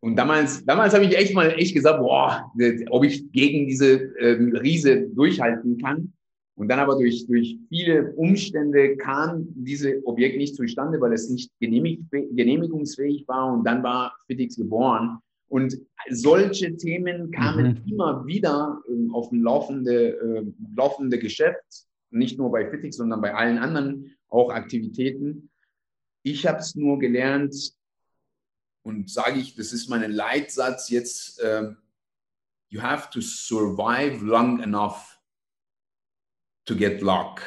Und 0.00 0.16
damals, 0.16 0.64
damals 0.66 0.92
habe 0.92 1.06
ich 1.06 1.16
echt 1.16 1.34
mal 1.34 1.50
echt 1.52 1.74
gesagt, 1.74 1.98
boah, 1.98 2.52
ob 2.90 3.04
ich 3.04 3.32
gegen 3.32 3.66
diese 3.66 3.94
ähm, 4.20 4.54
Riese 4.54 5.08
durchhalten 5.08 5.78
kann. 5.78 6.12
Und 6.56 6.68
dann 6.68 6.78
aber 6.78 6.96
durch, 6.98 7.26
durch 7.26 7.58
viele 7.68 8.12
Umstände 8.12 8.96
kam 8.96 9.46
diese 9.54 10.06
Objekt 10.06 10.36
nicht 10.36 10.54
zustande, 10.54 11.00
weil 11.00 11.14
es 11.14 11.30
nicht 11.30 11.50
genehmig, 11.58 12.00
genehmigungsfähig 12.10 13.26
war. 13.26 13.54
Und 13.54 13.64
dann 13.64 13.82
war 13.82 14.14
Fitix 14.26 14.56
geboren. 14.56 15.18
Und 15.48 15.78
solche 16.10 16.76
Themen 16.76 17.30
kamen 17.30 17.80
mhm. 17.84 17.92
immer 17.92 18.26
wieder 18.26 18.80
äh, 18.88 19.12
auf 19.12 19.32
ein 19.32 19.40
laufende, 19.40 20.18
äh, 20.18 20.44
laufende 20.76 21.18
Geschäft, 21.18 21.86
nicht 22.14 22.38
nur 22.38 22.50
bei 22.50 22.70
Fitix, 22.70 22.96
sondern 22.96 23.20
bei 23.20 23.34
allen 23.34 23.58
anderen 23.58 24.16
auch 24.28 24.50
Aktivitäten. 24.50 25.50
Ich 26.22 26.46
habe 26.46 26.58
es 26.58 26.74
nur 26.74 26.98
gelernt, 26.98 27.54
und 28.84 29.10
sage 29.10 29.40
ich, 29.40 29.56
das 29.56 29.72
ist 29.72 29.88
mein 29.88 30.10
Leitsatz 30.12 30.90
jetzt, 30.90 31.40
äh, 31.40 31.72
you 32.68 32.82
have 32.82 33.08
to 33.10 33.20
survive 33.20 34.22
long 34.24 34.60
enough 34.60 35.18
to 36.66 36.76
get 36.76 37.00
luck. 37.00 37.40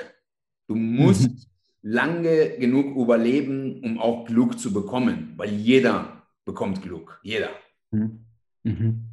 Du 0.67 0.75
musst 0.75 1.29
mhm. 1.29 1.41
lange 1.83 2.57
genug 2.57 2.95
überleben, 2.97 3.83
um 3.83 3.99
auch 3.99 4.25
Glück 4.25 4.59
zu 4.59 4.73
bekommen, 4.73 5.33
weil 5.37 5.53
jeder 5.53 6.23
bekommt 6.43 6.81
Glück, 6.81 7.19
jeder. 7.21 7.51
Mhm. 7.91 8.25
Mhm. 8.63 9.03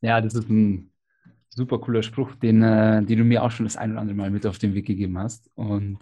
Ja, 0.00 0.20
das 0.20 0.34
ist 0.34 0.48
ein 0.48 0.91
super 1.54 1.78
cooler 1.78 2.02
Spruch, 2.02 2.34
den, 2.36 2.62
äh, 2.62 3.02
den 3.02 3.18
du 3.18 3.24
mir 3.24 3.42
auch 3.42 3.50
schon 3.50 3.66
das 3.66 3.76
ein 3.76 3.92
oder 3.92 4.00
andere 4.00 4.16
Mal 4.16 4.30
mit 4.30 4.46
auf 4.46 4.58
den 4.58 4.74
Weg 4.74 4.86
gegeben 4.86 5.18
hast. 5.18 5.50
Und 5.54 5.98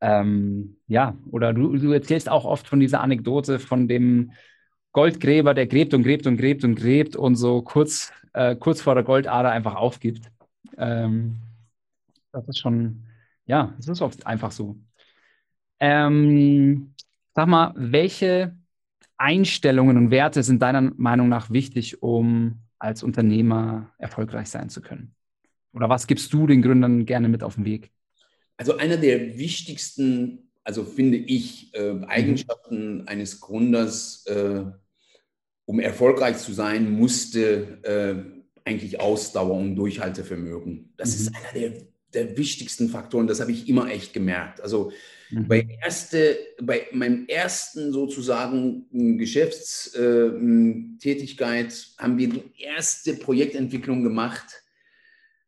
ähm, 0.00 0.76
ja, 0.86 1.16
oder 1.30 1.52
du, 1.52 1.76
du 1.76 1.92
erzählst 1.92 2.28
auch 2.28 2.44
oft 2.44 2.66
von 2.66 2.80
dieser 2.80 3.00
Anekdote 3.00 3.58
von 3.58 3.88
dem 3.88 4.32
Goldgräber, 4.92 5.54
der 5.54 5.66
gräbt 5.66 5.94
und 5.94 6.02
gräbt 6.02 6.26
und 6.26 6.36
gräbt 6.36 6.64
und 6.64 6.74
gräbt 6.74 7.16
und 7.16 7.36
so 7.36 7.62
kurz, 7.62 8.12
äh, 8.32 8.56
kurz 8.56 8.82
vor 8.82 8.94
der 8.94 9.04
Goldader 9.04 9.50
einfach 9.50 9.76
aufgibt. 9.76 10.30
Ähm, 10.76 11.36
das 12.32 12.46
ist 12.48 12.58
schon, 12.58 13.04
ja, 13.46 13.74
es 13.78 13.88
ist 13.88 14.02
oft 14.02 14.26
einfach 14.26 14.50
so. 14.50 14.76
Ähm, 15.80 16.94
sag 17.34 17.46
mal, 17.46 17.72
welche 17.76 18.56
Einstellungen 19.16 19.96
und 19.96 20.10
Werte 20.10 20.42
sind 20.42 20.62
deiner 20.62 20.92
Meinung 20.96 21.28
nach 21.28 21.50
wichtig, 21.50 22.02
um 22.02 22.63
als 22.84 23.02
Unternehmer 23.02 23.92
erfolgreich 23.98 24.48
sein 24.48 24.68
zu 24.68 24.80
können? 24.80 25.14
Oder 25.72 25.88
was 25.88 26.06
gibst 26.06 26.32
du 26.32 26.46
den 26.46 26.62
Gründern 26.62 27.06
gerne 27.06 27.28
mit 27.28 27.42
auf 27.42 27.56
den 27.56 27.64
Weg? 27.64 27.90
Also 28.56 28.76
einer 28.76 28.96
der 28.96 29.36
wichtigsten, 29.36 30.50
also 30.62 30.84
finde 30.84 31.16
ich, 31.16 31.74
äh, 31.74 32.04
Eigenschaften 32.06 32.98
mhm. 32.98 33.08
eines 33.08 33.40
Gründers 33.40 34.24
äh, 34.26 34.64
um 35.66 35.80
erfolgreich 35.80 36.38
zu 36.38 36.52
sein, 36.52 36.92
musste 36.92 37.78
äh, 37.82 38.68
eigentlich 38.68 39.00
Ausdauer 39.00 39.56
und 39.56 39.76
Durchhaltevermögen. 39.76 40.92
Das 40.96 41.10
mhm. 41.10 41.14
ist 41.14 41.34
einer 41.34 41.52
der, 41.52 41.82
der, 42.12 42.36
wichtigsten 42.36 42.88
Faktoren. 42.88 43.26
Das 43.26 43.40
habe 43.40 43.52
ich 43.52 43.68
immer 43.68 43.90
echt 43.90 44.12
gemerkt. 44.12 44.60
Also 44.60 44.92
mhm. 45.34 45.48
bei, 45.48 45.66
erste, 45.82 46.36
bei 46.60 46.86
meinem 46.92 47.26
ersten 47.26 47.92
sozusagen 47.92 48.86
Geschäftstätigkeit 49.18 51.72
äh, 51.72 52.02
haben 52.02 52.18
wir 52.18 52.28
die 52.28 52.42
erste 52.58 53.14
Projektentwicklung 53.14 54.02
gemacht. 54.02 54.62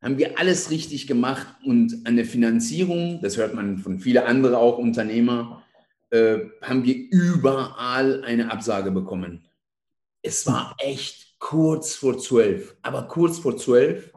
Haben 0.02 0.18
wir 0.18 0.38
alles 0.38 0.70
richtig 0.70 1.06
gemacht 1.06 1.46
und 1.64 2.02
an 2.04 2.16
der 2.16 2.26
Finanzierung, 2.26 3.20
das 3.22 3.36
hört 3.36 3.54
man 3.54 3.78
von 3.78 3.98
vielen 3.98 4.24
anderen 4.24 4.54
auch 4.54 4.78
Unternehmer, 4.78 5.64
äh, 6.10 6.38
haben 6.62 6.84
wir 6.84 6.94
überall 7.10 8.22
eine 8.24 8.52
Absage 8.52 8.90
bekommen 8.90 9.46
es 10.26 10.46
war 10.46 10.74
echt 10.78 11.38
kurz 11.38 11.94
vor 11.94 12.18
zwölf, 12.18 12.76
aber 12.82 13.06
kurz 13.06 13.38
vor 13.38 13.56
zwölf. 13.56 14.12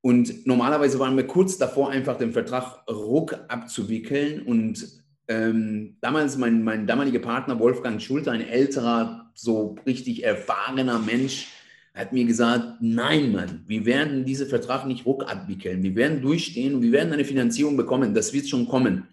Und 0.00 0.46
normalerweise 0.46 0.98
waren 0.98 1.16
wir 1.16 1.26
kurz 1.26 1.58
davor, 1.58 1.90
einfach 1.90 2.16
den 2.16 2.32
Vertrag 2.32 2.84
ruck 2.88 3.38
abzuwickeln. 3.48 4.42
Und 4.42 4.86
ähm, 5.26 5.96
damals 6.00 6.36
mein, 6.36 6.62
mein 6.62 6.86
damaliger 6.86 7.18
Partner 7.18 7.58
Wolfgang 7.58 8.00
Schulte, 8.00 8.30
ein 8.30 8.46
älterer, 8.46 9.30
so 9.34 9.76
richtig 9.86 10.24
erfahrener 10.24 10.98
Mensch, 10.98 11.48
hat 11.94 12.12
mir 12.12 12.24
gesagt, 12.24 12.80
nein, 12.80 13.32
Mann, 13.32 13.64
wir 13.66 13.84
werden 13.84 14.24
diesen 14.24 14.46
Vertrag 14.46 14.86
nicht 14.86 15.04
ruck 15.04 15.28
abwickeln. 15.28 15.82
Wir 15.82 15.96
werden 15.96 16.22
durchstehen 16.22 16.76
und 16.76 16.82
wir 16.82 16.92
werden 16.92 17.12
eine 17.12 17.24
Finanzierung 17.24 17.76
bekommen. 17.76 18.14
Das 18.14 18.32
wird 18.32 18.48
schon 18.48 18.68
kommen. 18.68 19.08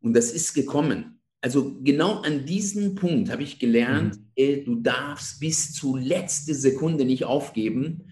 Und 0.00 0.16
das 0.16 0.32
ist 0.32 0.54
gekommen 0.54 1.16
also 1.46 1.76
genau 1.80 2.22
an 2.22 2.44
diesem 2.44 2.96
Punkt 2.96 3.30
habe 3.30 3.44
ich 3.44 3.60
gelernt, 3.60 4.16
mhm. 4.16 4.24
ey, 4.34 4.64
du 4.64 4.76
darfst 4.76 5.38
bis 5.38 5.72
zur 5.72 6.00
letzten 6.00 6.54
Sekunde 6.54 7.04
nicht 7.04 7.24
aufgeben 7.24 8.04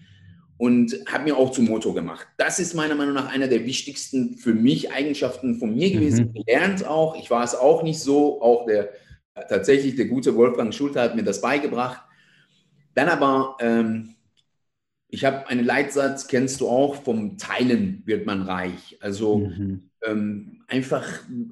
und 0.57 0.95
habe 1.11 1.25
mir 1.25 1.37
auch 1.37 1.51
zum 1.51 1.65
Motto 1.65 1.93
gemacht. 1.93 2.27
Das 2.37 2.59
ist 2.59 2.73
meiner 2.73 2.95
Meinung 2.95 3.13
nach 3.13 3.31
einer 3.31 3.47
der 3.47 3.65
wichtigsten 3.65 4.37
für 4.37 4.53
mich 4.53 4.91
Eigenschaften 4.91 5.55
von 5.55 5.75
mir 5.75 5.91
gewesen. 5.91 6.27
Mhm. 6.33 6.43
Gelernt 6.45 6.85
auch. 6.85 7.17
Ich 7.17 7.29
war 7.29 7.43
es 7.43 7.55
auch 7.55 7.83
nicht 7.83 7.99
so. 7.99 8.41
Auch 8.41 8.65
der 8.65 8.89
tatsächlich 9.49 9.95
der 9.95 10.05
gute 10.05 10.35
Wolfgang 10.35 10.73
Schulte 10.73 11.01
hat 11.01 11.15
mir 11.15 11.23
das 11.23 11.41
beigebracht. 11.41 12.01
Dann 12.93 13.09
aber, 13.09 13.57
ähm, 13.59 14.14
ich 15.15 15.25
habe 15.25 15.47
einen 15.47 15.65
Leitsatz, 15.65 16.27
kennst 16.27 16.61
du 16.61 16.67
auch, 16.67 17.03
vom 17.03 17.37
Teilen 17.37 18.03
wird 18.05 18.25
man 18.25 18.43
reich. 18.43 18.97
Also 19.01 19.39
mhm 19.39 19.89
ähm, 20.05 20.61
einfach 20.67 21.05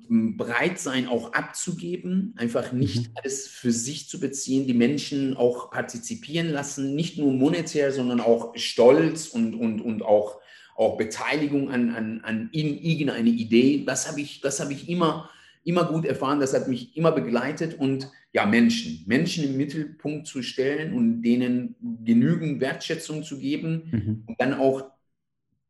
bereit 0.10 0.80
sein, 0.80 1.08
auch 1.08 1.34
abzugeben, 1.34 2.34
einfach 2.38 2.72
nicht 2.72 3.10
mhm. 3.10 3.16
alles 3.16 3.48
für 3.48 3.72
sich 3.72 4.10
zu 4.10 4.20
beziehen, 4.20 4.68
die 4.68 4.74
Menschen 4.74 5.36
auch 5.38 5.72
partizipieren 5.72 6.50
lassen, 6.50 6.96
nicht 6.96 7.18
nur 7.18 7.32
monetär, 7.34 7.92
sondern 7.92 8.20
auch 8.20 8.56
Stolz 8.56 9.28
und, 9.28 9.56
und, 9.56 9.82
und 9.82 10.04
auch, 10.04 10.40
auch 10.76 10.98
Beteiligung 10.98 11.70
an, 11.70 11.94
an, 11.96 12.22
an 12.24 12.50
irgendeine 12.52 13.30
Idee. 13.30 13.84
Das 13.86 14.10
habe 14.10 14.22
ich, 14.22 14.42
das 14.42 14.60
hab 14.60 14.72
ich 14.72 14.90
immer, 14.90 15.30
immer 15.64 15.86
gut 15.86 16.06
erfahren, 16.06 16.40
das 16.40 16.54
hat 16.54 16.68
mich 16.68 16.96
immer 16.98 17.12
begleitet 17.12 17.78
und 17.78 18.10
ja, 18.34 18.48
Menschen, 18.48 19.04
Menschen 19.06 19.44
im 19.44 19.58
Mittelpunkt 19.58 20.28
zu 20.28 20.42
stellen 20.42 20.94
und 20.94 21.22
denen 21.22 21.76
genügend 22.04 22.60
Wertschätzung 22.60 23.24
zu 23.24 23.38
geben 23.38 23.84
mhm. 23.92 24.24
und 24.26 24.42
dann 24.42 24.56
auch 24.56 24.92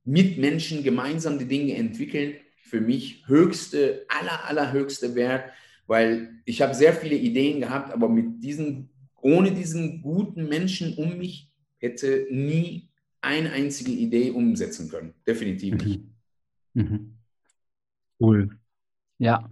mit 0.05 0.37
Menschen 0.37 0.81
gemeinsam 0.81 1.37
die 1.37 1.47
Dinge 1.47 1.75
entwickeln 1.75 2.35
für 2.61 2.79
mich 2.81 3.27
höchste, 3.27 4.05
aller, 4.07 4.45
allerhöchste 4.45 5.13
Wert, 5.13 5.51
weil 5.87 6.41
ich 6.45 6.61
habe 6.61 6.73
sehr 6.73 6.93
viele 6.93 7.15
Ideen 7.15 7.59
gehabt, 7.59 7.91
aber 7.91 8.07
mit 8.07 8.41
diesen, 8.41 8.89
ohne 9.21 9.51
diesen 9.51 10.01
guten 10.01 10.47
Menschen 10.47 10.93
um 10.95 11.17
mich 11.17 11.51
hätte 11.77 12.27
nie 12.31 12.89
eine 13.21 13.51
einzige 13.51 13.91
Idee 13.91 14.31
umsetzen 14.31 14.89
können. 14.89 15.13
Definitiv 15.27 15.75
nicht. 15.75 16.01
Mhm. 16.73 16.81
Mhm. 16.81 17.17
Cool. 18.19 18.57
Ja, 19.17 19.49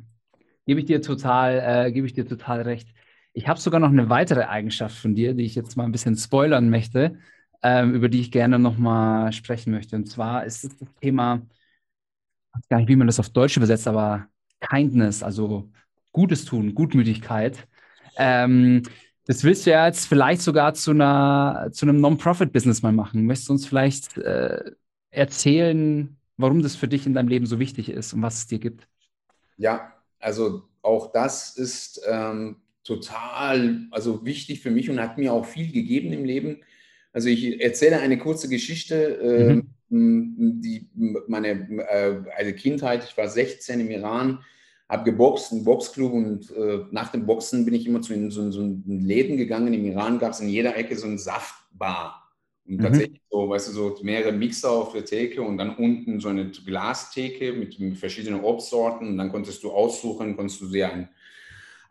gebe 0.65 0.80
ich 0.80 0.86
dir 0.86 1.02
total, 1.02 1.88
äh, 1.88 1.91
gebe 1.91 2.08
ich 2.08 2.13
dir 2.13 2.26
total 2.26 2.62
recht. 2.62 2.88
Ich 3.34 3.48
habe 3.48 3.60
sogar 3.60 3.80
noch 3.80 3.89
eine 3.89 4.10
weitere 4.10 4.44
Eigenschaft 4.44 4.98
von 4.98 5.15
dir, 5.15 5.34
die 5.34 5.46
ich 5.46 5.56
jetzt 5.56 5.78
mal 5.78 5.86
ein 5.86 5.91
bisschen 5.91 6.15
spoilern 6.17 6.70
möchte, 6.70 7.17
ähm, 7.63 7.94
über 7.94 8.10
die 8.10 8.20
ich 8.20 8.32
gerne 8.32 8.60
nochmal 8.60 9.32
sprechen 9.32 9.72
möchte. 9.72 9.96
Und 9.96 10.10
zwar 10.10 10.46
ist 10.46 10.63
das 10.65 10.94
Thema 11.00 11.41
weiß 12.54 12.67
gar 12.70 12.78
nicht, 12.78 12.89
wie 12.89 12.96
man 12.96 13.08
das 13.08 13.20
auf 13.20 13.30
Deutsch 13.30 13.58
übersetzt, 13.58 13.88
aber 13.88 14.28
Kindness, 14.60 15.24
also 15.24 15.70
Gutes 16.12 16.46
tun, 16.46 16.76
Gutmütigkeit. 16.76 17.67
Ähm, 18.17 18.84
das 19.26 19.44
willst 19.44 19.65
du 19.65 19.72
ja 19.72 19.86
jetzt 19.88 20.08
vielleicht 20.08 20.41
sogar 20.41 20.74
zu, 20.74 20.91
einer, 20.91 21.70
zu 21.72 21.86
einem 21.86 22.02
Non-Profit-Business 22.02 22.82
mal 22.82 22.91
machen. 22.91 23.26
Möchtest 23.26 23.50
du 23.50 23.54
uns 23.54 23.65
vielleicht 23.65 24.17
äh, 24.17 24.72
erzählen, 25.10 26.17
warum 26.38 26.62
das 26.62 26.76
für 26.76 26.88
dich 26.88 27.06
in 27.06 27.13
deinem 27.13 27.30
Leben 27.30 27.46
so 27.46 27.60
wichtig 27.60 27.89
ist 27.89 28.13
und 28.13 28.22
was 28.22 28.39
es 28.39 28.48
dir 28.48 28.60
gibt? 28.60 28.88
Ja, 29.58 29.94
also 30.20 30.63
auch 30.82 31.12
das 31.12 31.56
ist 31.56 32.02
ähm, 32.08 32.58
total 32.84 33.88
also 33.91 34.26
wichtig 34.26 34.62
für 34.62 34.72
mich 34.72 34.89
und 34.89 35.00
hat 35.00 35.17
mir 35.17 35.34
auch 35.34 35.46
viel 35.46 35.72
gegeben 35.72 36.13
im 36.13 36.26
Leben. 36.26 36.62
Also 37.13 37.30
ich 37.30 37.62
erzähle 37.62 38.00
eine 38.00 38.17
kurze 38.17 38.50
Geschichte. 38.50 39.54
Mhm 39.54 39.74
die, 39.91 40.89
meine 41.28 41.67
also 42.36 42.54
Kindheit, 42.54 43.04
ich 43.04 43.17
war 43.17 43.28
16 43.28 43.82
im 43.82 43.91
Iran, 43.91 44.39
habe 44.88 45.12
geboxt, 45.12 45.52
im 45.52 45.63
Boxclub 45.63 46.13
und 46.13 46.52
äh, 46.52 46.86
nach 46.91 47.12
dem 47.12 47.26
Boxen 47.26 47.65
bin 47.65 47.74
ich 47.74 47.86
immer 47.86 48.02
zu 48.02 48.13
in, 48.13 48.32
so, 48.32 48.52
so 48.52 48.78
Läden 48.86 49.38
gegangen. 49.38 49.74
Im 49.74 49.86
Iran 49.86 50.20
gab 50.20 50.32
es 50.32 50.39
in 50.39 50.50
jeder 50.50 50.76
Ecke 50.78 50.98
so 50.98 51.08
ein 51.08 51.17
Saftbar. 51.17 52.30
Und 52.65 52.78
mhm. 52.78 52.84
tatsächlich 52.84 53.22
so, 53.30 53.50
weißt 53.50 53.70
du, 53.70 53.72
so 53.72 54.00
mehrere 54.04 54.32
Mixer 54.32 54.72
auf 54.72 54.94
der 54.94 55.06
Theke 55.06 55.41
und 55.41 55.58
dann 55.58 55.76
unten 55.76 56.20
so 56.20 56.30
eine 56.30 56.52
Glastheke 56.52 57.54
mit, 57.54 57.80
mit 57.80 57.98
verschiedenen 57.98 58.44
Obstsorten. 58.44 59.08
Und 59.08 59.17
dann 59.17 59.32
konntest 59.32 59.63
du 59.63 59.72
aussuchen, 59.72 60.36
konntest 60.36 60.62
du 60.62 60.67
dir 60.70 60.91
ein, 60.91 61.10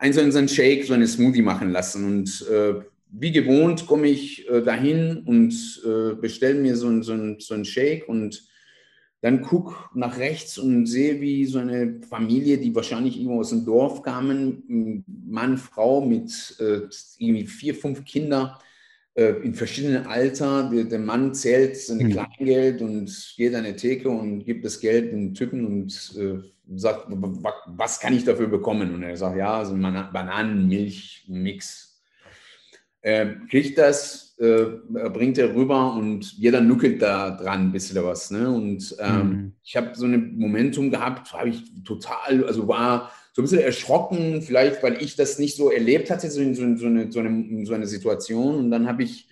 ein, 0.00 0.12
so 0.12 0.38
einen 0.38 0.48
Shake, 0.48 0.84
so 0.84 0.94
eine 0.94 1.06
Smoothie 1.06 1.42
machen 1.42 1.70
lassen. 1.70 2.04
Und 2.04 2.46
äh, 2.50 2.80
wie 3.10 3.32
gewohnt 3.32 3.86
komme 3.86 4.08
ich 4.08 4.48
äh, 4.48 4.62
dahin 4.62 5.22
und 5.26 5.52
äh, 5.84 6.14
bestelle 6.14 6.60
mir 6.60 6.76
so 6.76 7.02
so, 7.02 7.36
so 7.38 7.54
ein 7.54 7.64
Shake 7.64 8.08
und 8.08 8.48
dann 9.22 9.42
gucke 9.42 9.74
nach 9.94 10.18
rechts 10.18 10.56
und 10.56 10.86
sehe, 10.86 11.20
wie 11.20 11.44
so 11.44 11.58
eine 11.58 12.00
Familie, 12.08 12.56
die 12.56 12.74
wahrscheinlich 12.74 13.16
irgendwo 13.18 13.40
aus 13.40 13.50
dem 13.50 13.66
Dorf 13.66 14.02
kamen, 14.02 15.04
Mann, 15.28 15.58
Frau 15.58 16.00
mit 16.00 16.56
äh, 16.58 16.88
irgendwie 17.18 17.46
vier, 17.46 17.74
fünf 17.74 18.02
Kindern, 18.04 18.52
in 19.28 19.54
verschiedenen 19.54 20.06
Alter. 20.06 20.70
Der, 20.70 20.84
der, 20.84 20.98
Mann 20.98 21.34
zählt 21.34 21.76
sein 21.76 21.98
mhm. 21.98 22.10
Kleingeld 22.10 22.82
und 22.82 23.34
geht 23.36 23.54
an 23.54 23.64
die 23.64 23.76
Theke 23.76 24.08
und 24.08 24.44
gibt 24.44 24.64
das 24.64 24.80
Geld 24.80 25.12
dem 25.12 25.34
Typen 25.34 25.66
und 25.66 26.14
äh, 26.18 26.38
sagt, 26.76 27.06
was 27.08 28.00
kann 28.00 28.14
ich 28.14 28.24
dafür 28.24 28.48
bekommen? 28.48 28.94
Und 28.94 29.02
er 29.02 29.16
sagt, 29.16 29.36
ja, 29.36 29.64
so 29.64 29.74
ein 29.74 29.82
Bananenmilchmix. 30.12 32.02
Er 33.02 33.34
kriegt 33.46 33.78
das, 33.78 34.36
äh, 34.38 34.64
bringt 35.08 35.38
er 35.38 35.54
rüber 35.54 35.94
und 35.94 36.32
jeder 36.34 36.60
nuckelt 36.60 37.00
da 37.00 37.30
dran 37.30 37.68
ein 37.68 37.72
bisschen 37.72 38.02
was. 38.04 38.30
Ne? 38.30 38.50
Und 38.50 38.94
ähm, 38.98 39.28
mhm. 39.28 39.52
ich 39.62 39.76
habe 39.76 39.94
so 39.94 40.06
ein 40.06 40.36
Momentum 40.36 40.90
gehabt, 40.90 41.32
habe 41.32 41.48
ich 41.48 41.64
total, 41.84 42.44
also 42.44 42.68
war 42.68 43.10
so 43.40 43.56
ein 43.56 43.58
bisschen 43.58 43.66
erschrocken, 43.66 44.42
vielleicht 44.42 44.82
weil 44.82 45.02
ich 45.02 45.16
das 45.16 45.38
nicht 45.38 45.56
so 45.56 45.70
erlebt 45.70 46.10
hatte, 46.10 46.30
so, 46.30 46.42
so, 46.52 46.76
so, 46.76 46.86
eine, 46.86 47.10
so, 47.10 47.20
eine, 47.20 47.66
so 47.66 47.74
eine 47.74 47.86
Situation. 47.86 48.56
Und 48.56 48.70
dann 48.70 48.86
habe 48.86 49.02
ich 49.02 49.28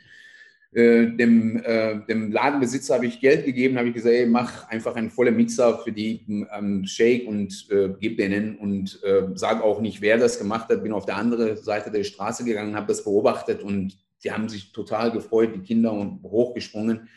äh, 0.72 1.06
dem, 1.06 1.62
äh, 1.64 2.00
dem 2.06 2.30
Ladenbesitzer 2.30 3.02
ich 3.02 3.20
Geld 3.20 3.44
gegeben, 3.44 3.78
habe 3.78 3.88
ich 3.88 3.94
gesagt, 3.94 4.14
ey, 4.14 4.26
mach 4.26 4.68
einfach 4.68 4.96
einen 4.96 5.10
vollen 5.10 5.36
Mixer 5.36 5.78
für 5.78 5.92
die 5.92 6.24
ähm, 6.56 6.84
Shake 6.86 7.26
und 7.26 7.66
äh, 7.70 7.90
gib 7.98 8.18
denen 8.18 8.56
und 8.58 9.02
äh, 9.02 9.28
sag 9.34 9.62
auch 9.62 9.80
nicht, 9.80 10.00
wer 10.00 10.18
das 10.18 10.38
gemacht 10.38 10.68
hat. 10.68 10.82
Bin 10.82 10.92
auf 10.92 11.06
der 11.06 11.16
anderen 11.16 11.56
Seite 11.56 11.90
der 11.90 12.04
Straße 12.04 12.44
gegangen, 12.44 12.76
habe 12.76 12.86
das 12.86 13.04
beobachtet 13.04 13.62
und 13.62 13.96
die 14.24 14.32
haben 14.32 14.48
sich 14.48 14.72
total 14.72 15.10
gefreut, 15.10 15.50
die 15.54 15.62
Kinder 15.62 15.92
und 15.92 16.22
hochgesprungen. 16.22 17.08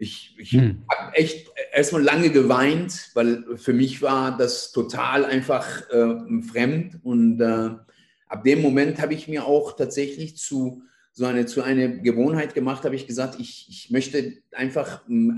Ich, 0.00 0.34
ich 0.38 0.52
hm. 0.52 0.82
habe 0.88 1.14
echt 1.14 1.50
erstmal 1.72 2.02
lange 2.02 2.30
geweint, 2.30 3.10
weil 3.12 3.44
für 3.58 3.74
mich 3.74 4.00
war 4.00 4.34
das 4.36 4.72
total 4.72 5.26
einfach 5.26 5.90
äh, 5.90 6.42
fremd. 6.42 6.98
Und 7.02 7.38
äh, 7.42 7.70
ab 8.26 8.44
dem 8.44 8.62
Moment 8.62 9.00
habe 9.02 9.12
ich 9.12 9.28
mir 9.28 9.44
auch 9.44 9.76
tatsächlich 9.76 10.38
zu 10.38 10.82
so 11.12 11.26
eine, 11.26 11.44
zu 11.44 11.62
einer 11.62 11.88
Gewohnheit 11.88 12.54
gemacht, 12.54 12.84
habe 12.84 12.94
ich 12.94 13.06
gesagt, 13.06 13.38
ich, 13.38 13.66
ich 13.68 13.90
möchte 13.90 14.38
einfach 14.52 15.06
äh, 15.06 15.32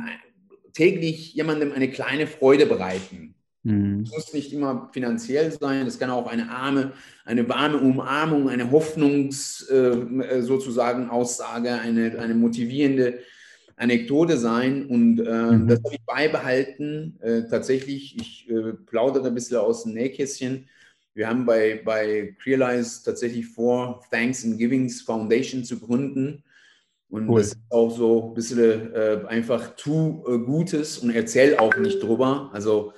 täglich 0.72 1.34
jemandem 1.34 1.72
eine 1.72 1.90
kleine 1.90 2.28
Freude 2.28 2.66
bereiten. 2.66 3.34
Mhm. 3.64 4.02
Es 4.04 4.12
muss 4.12 4.32
nicht 4.32 4.52
immer 4.52 4.90
finanziell 4.92 5.50
sein, 5.50 5.88
es 5.88 5.98
kann 5.98 6.10
auch 6.10 6.28
eine 6.28 6.50
arme, 6.50 6.92
eine 7.24 7.48
warme 7.48 7.78
Umarmung, 7.78 8.48
eine 8.48 8.70
Hoffnungs 8.70 9.68
äh, 9.70 10.40
sozusagen 10.42 11.10
Aussage, 11.10 11.72
eine, 11.72 12.16
eine 12.20 12.34
motivierende 12.34 13.18
Anekdote 13.76 14.36
sein 14.36 14.86
und 14.86 15.20
äh, 15.20 15.52
mhm. 15.52 15.68
das 15.68 15.80
habe 15.84 15.94
ich 15.94 16.02
beibehalten. 16.04 17.18
Äh, 17.20 17.42
tatsächlich, 17.48 18.16
ich 18.16 18.48
äh, 18.50 18.72
plaudere 18.72 19.28
ein 19.28 19.34
bisschen 19.34 19.58
aus 19.58 19.84
dem 19.84 19.94
Nähkästchen. 19.94 20.68
Wir 21.14 21.28
haben 21.28 21.44
bei, 21.44 21.80
bei 21.84 22.34
Crealize 22.42 23.02
tatsächlich 23.04 23.46
vor, 23.46 24.02
Thanks 24.10 24.44
and 24.44 24.58
Givings 24.58 25.02
Foundation 25.02 25.64
zu 25.64 25.78
gründen. 25.78 26.42
Und 27.10 27.28
cool. 27.28 27.40
das 27.40 27.48
ist 27.48 27.58
auch 27.68 27.90
so 27.90 28.28
ein 28.28 28.34
bisschen 28.34 28.94
äh, 28.94 29.20
einfach 29.28 29.76
tu 29.76 30.24
äh, 30.26 30.38
Gutes 30.38 30.98
und 30.98 31.14
erzähl 31.14 31.58
auch 31.58 31.76
nicht 31.76 32.02
drüber. 32.02 32.50
Also 32.54 32.94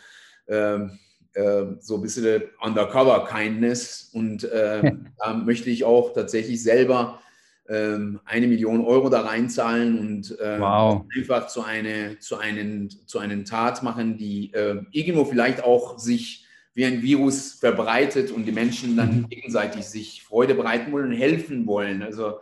ähm, 0.46 0.98
äh, 1.32 1.64
so 1.80 1.96
ein 1.96 2.02
bisschen 2.02 2.42
Undercover 2.60 3.26
Kindness. 3.26 4.10
Und 4.12 4.48
ähm, 4.52 5.08
da 5.18 5.34
möchte 5.34 5.70
ich 5.70 5.82
auch 5.82 6.12
tatsächlich 6.12 6.62
selber 6.62 7.20
ähm, 7.68 8.20
eine 8.24 8.46
Million 8.46 8.84
Euro 8.84 9.08
da 9.08 9.22
reinzahlen 9.22 9.98
und 9.98 10.38
äh, 10.38 10.60
wow. 10.60 11.04
einfach 11.16 11.46
zu, 11.46 11.62
eine, 11.62 12.18
zu, 12.18 12.36
einen, 12.36 12.90
zu 13.06 13.18
einen 13.18 13.44
Tat 13.44 13.82
machen, 13.82 14.18
die 14.18 14.52
äh, 14.52 14.82
irgendwo 14.90 15.24
vielleicht 15.24 15.64
auch 15.64 15.98
sich 15.98 16.46
wie 16.74 16.84
ein 16.84 17.02
Virus 17.02 17.52
verbreitet 17.54 18.30
und 18.30 18.46
die 18.46 18.52
Menschen 18.52 18.96
dann 18.96 19.22
mhm. 19.22 19.28
gegenseitig 19.28 19.84
sich 19.84 20.22
Freude 20.24 20.54
bereiten 20.54 20.92
wollen 20.92 21.10
und 21.10 21.16
helfen 21.16 21.66
wollen. 21.66 22.02
Also 22.02 22.40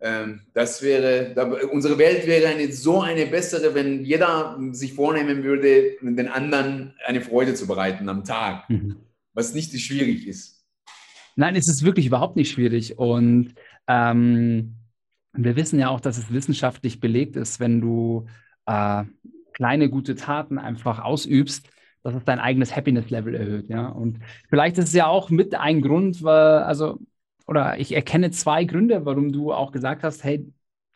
ähm, 0.00 0.42
das 0.54 0.82
wäre, 0.82 1.32
da, 1.34 1.44
unsere 1.70 1.98
Welt 1.98 2.26
wäre 2.26 2.48
eine, 2.48 2.72
so 2.72 3.00
eine 3.00 3.26
bessere, 3.26 3.74
wenn 3.74 4.04
jeder 4.04 4.58
sich 4.72 4.92
vornehmen 4.92 5.42
würde, 5.42 5.96
den 6.00 6.28
anderen 6.28 6.94
eine 7.04 7.20
Freude 7.20 7.54
zu 7.54 7.66
bereiten 7.66 8.08
am 8.08 8.24
Tag, 8.24 8.70
mhm. 8.70 8.96
was 9.34 9.54
nicht 9.54 9.78
schwierig 9.80 10.26
ist. 10.26 10.64
Nein, 11.34 11.56
es 11.56 11.68
ist 11.68 11.82
wirklich 11.82 12.06
überhaupt 12.06 12.36
nicht 12.36 12.50
schwierig. 12.50 12.98
Und 12.98 13.54
ähm, 13.88 14.76
wir 15.32 15.56
wissen 15.56 15.78
ja 15.78 15.88
auch, 15.88 16.00
dass 16.00 16.18
es 16.18 16.32
wissenschaftlich 16.32 17.00
belegt 17.00 17.36
ist, 17.36 17.60
wenn 17.60 17.80
du 17.80 18.26
äh, 18.66 19.04
kleine 19.52 19.88
gute 19.88 20.14
Taten 20.14 20.58
einfach 20.58 21.02
ausübst, 21.02 21.68
dass 22.02 22.14
es 22.14 22.24
dein 22.24 22.38
eigenes 22.38 22.74
Happiness-Level 22.74 23.34
erhöht. 23.34 23.68
Ja? 23.68 23.88
Und 23.88 24.20
vielleicht 24.48 24.78
ist 24.78 24.88
es 24.88 24.94
ja 24.94 25.06
auch 25.06 25.30
mit 25.30 25.54
ein 25.54 25.82
Grund, 25.82 26.22
weil, 26.22 26.58
also, 26.62 27.00
oder 27.46 27.78
ich 27.78 27.94
erkenne 27.94 28.30
zwei 28.30 28.64
Gründe, 28.64 29.04
warum 29.04 29.32
du 29.32 29.52
auch 29.52 29.72
gesagt 29.72 30.02
hast, 30.02 30.24
hey, 30.24 30.46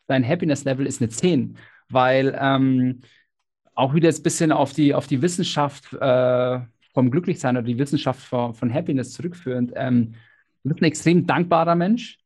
dein 0.07 0.27
Happiness-Level 0.27 0.85
ist 0.85 1.01
eine 1.01 1.09
10. 1.09 1.57
Weil 1.89 2.37
ähm, 2.39 3.01
auch 3.73 3.93
wieder 3.93 4.09
ein 4.09 4.23
bisschen 4.23 4.51
auf 4.51 4.73
die, 4.73 4.93
auf 4.93 5.07
die 5.07 5.21
Wissenschaft 5.21 5.91
äh, 5.93 6.59
vom 6.93 7.11
Glücklichsein 7.11 7.57
oder 7.57 7.65
die 7.65 7.77
Wissenschaft 7.77 8.21
von, 8.21 8.53
von 8.53 8.73
Happiness 8.73 9.13
zurückführend. 9.13 9.73
Ähm, 9.75 10.13
du 10.63 10.69
bist 10.69 10.81
ein 10.81 10.85
extrem 10.85 11.25
dankbarer 11.25 11.75
Mensch. 11.75 12.20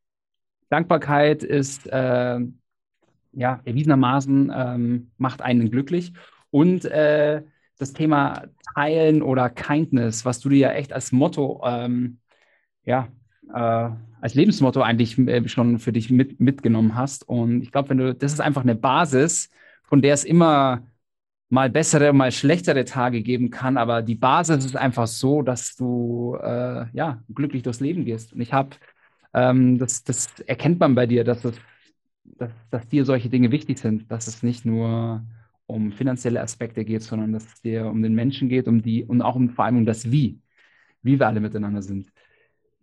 Dankbarkeit 0.70 1.44
ist 1.44 1.88
äh, 1.88 2.40
ja 3.34 3.62
erwiesenermaßen 3.66 4.52
ähm, 4.56 5.12
macht 5.18 5.42
einen 5.42 5.72
glücklich. 5.72 6.14
Und 6.52 6.86
äh, 6.86 7.44
das 7.78 7.94
Thema 7.94 8.44
Teilen 8.74 9.22
oder 9.22 9.50
Kindness, 9.50 10.26
was 10.26 10.40
du 10.40 10.50
dir 10.50 10.58
ja 10.58 10.72
echt 10.72 10.94
als 10.94 11.12
Motto, 11.12 11.62
ähm, 11.66 12.20
ja, 12.86 13.08
äh, 13.54 13.90
als 14.22 14.34
Lebensmotto 14.34 14.82
eigentlich 14.82 15.18
äh, 15.18 15.48
schon 15.48 15.80
für 15.80 15.92
dich 15.92 16.10
mit, 16.10 16.40
mitgenommen 16.40 16.96
hast. 16.96 17.28
Und 17.28 17.62
ich 17.62 17.72
glaube, 17.72 17.90
wenn 17.90 17.98
du, 17.98 18.16
das 18.16 18.34
ist 18.34 18.42
einfach 18.42 18.64
eine 18.64 18.76
Basis, 18.76 19.50
von 19.84 20.02
der 20.02 20.14
es 20.14 20.24
immer 20.24 20.84
mal 21.50 21.70
bessere, 21.70 22.12
mal 22.12 22.32
schlechtere 22.32 22.86
Tage 22.86 23.22
geben 23.22 23.52
kann, 23.52 23.78
aber 23.78 24.02
die 24.02 24.16
Basis 24.16 24.66
ist 24.66 24.76
einfach 24.76 25.08
so, 25.08 25.42
dass 25.42 25.76
du 25.76 26.38
äh, 26.42 26.86
ja 26.92 27.22
glücklich 27.34 27.64
durchs 27.64 27.80
Leben 27.80 28.04
gehst. 28.04 28.34
Und 28.34 28.42
ich 28.42 28.52
habe, 28.52 28.72
ähm, 29.36 29.78
das, 29.78 30.04
das 30.04 30.28
erkennt 30.48 30.80
man 30.80 30.96
bei 30.96 31.06
dir, 31.06 31.24
dass, 31.26 31.44
es, 31.44 31.56
dass, 32.24 32.52
dass 32.72 32.88
dir 32.88 33.04
solche 33.04 33.30
Dinge 33.30 33.52
wichtig 33.52 33.78
sind, 33.78 34.10
dass 34.10 34.28
es 34.28 34.42
nicht 34.44 34.66
nur 34.66 35.24
um 35.68 35.92
finanzielle 35.92 36.42
Aspekte 36.42 36.86
geht, 36.86 37.04
sondern 37.04 37.34
dass 37.34 37.46
es 37.46 37.62
dir 37.62 37.88
um 37.88 38.02
den 38.02 38.16
Menschen 38.16 38.48
geht, 38.48 38.68
um 38.68 38.82
die 38.82 39.04
und 39.04 39.22
auch 39.22 39.36
um, 39.36 39.50
vor 39.50 39.66
allem 39.66 39.78
um 39.78 39.86
das 39.86 40.10
Wie, 40.10 40.40
wie 41.02 41.20
wir 41.20 41.28
alle 41.28 41.42
miteinander 41.42 41.82
sind. 41.82 42.12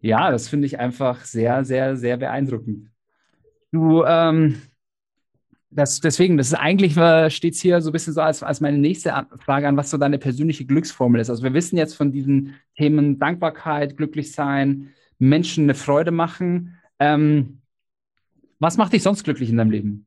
Ja, 0.01 0.31
das 0.31 0.49
finde 0.49 0.67
ich 0.67 0.79
einfach 0.79 1.25
sehr, 1.25 1.65
sehr, 1.65 1.97
sehr 1.97 2.19
beeindruckend. 2.19 2.91
Du, 3.71 4.05
ähm, 4.05 4.61
das, 5.71 6.01
deswegen, 6.01 6.37
das 6.37 6.49
ist 6.49 6.55
eigentlich, 6.55 6.97
äh, 6.99 7.31
steht 7.31 7.55
es 7.55 7.62
hier 7.62 7.81
so 7.81 7.88
ein 7.88 7.93
bisschen 7.93 8.12
so 8.12 8.21
als, 8.21 8.43
als 8.43 8.61
meine 8.61 8.77
nächste 8.77 9.27
Frage 9.38 9.69
an, 9.69 9.77
was 9.77 9.91
so 9.91 9.97
deine 9.97 10.19
persönliche 10.19 10.67
Glücksformel 10.67 11.21
ist. 11.21 11.31
Also 11.31 11.43
wir 11.43 11.55
wissen 11.55 11.79
jetzt 11.79 11.95
von 11.95 12.12
diesen 12.12 12.57
Themen 12.77 13.19
Dankbarkeit, 13.19 13.97
glücklich 13.97 14.33
sein, 14.33 14.93
Menschen 15.23 15.65
eine 15.65 15.75
Freude 15.75 16.11
machen. 16.11 16.79
Ähm, 16.99 17.63
was 18.59 18.77
macht 18.77 18.93
dich 18.93 19.03
sonst 19.03 19.23
glücklich 19.23 19.51
in 19.51 19.57
deinem 19.57 19.71
Leben? 19.71 20.07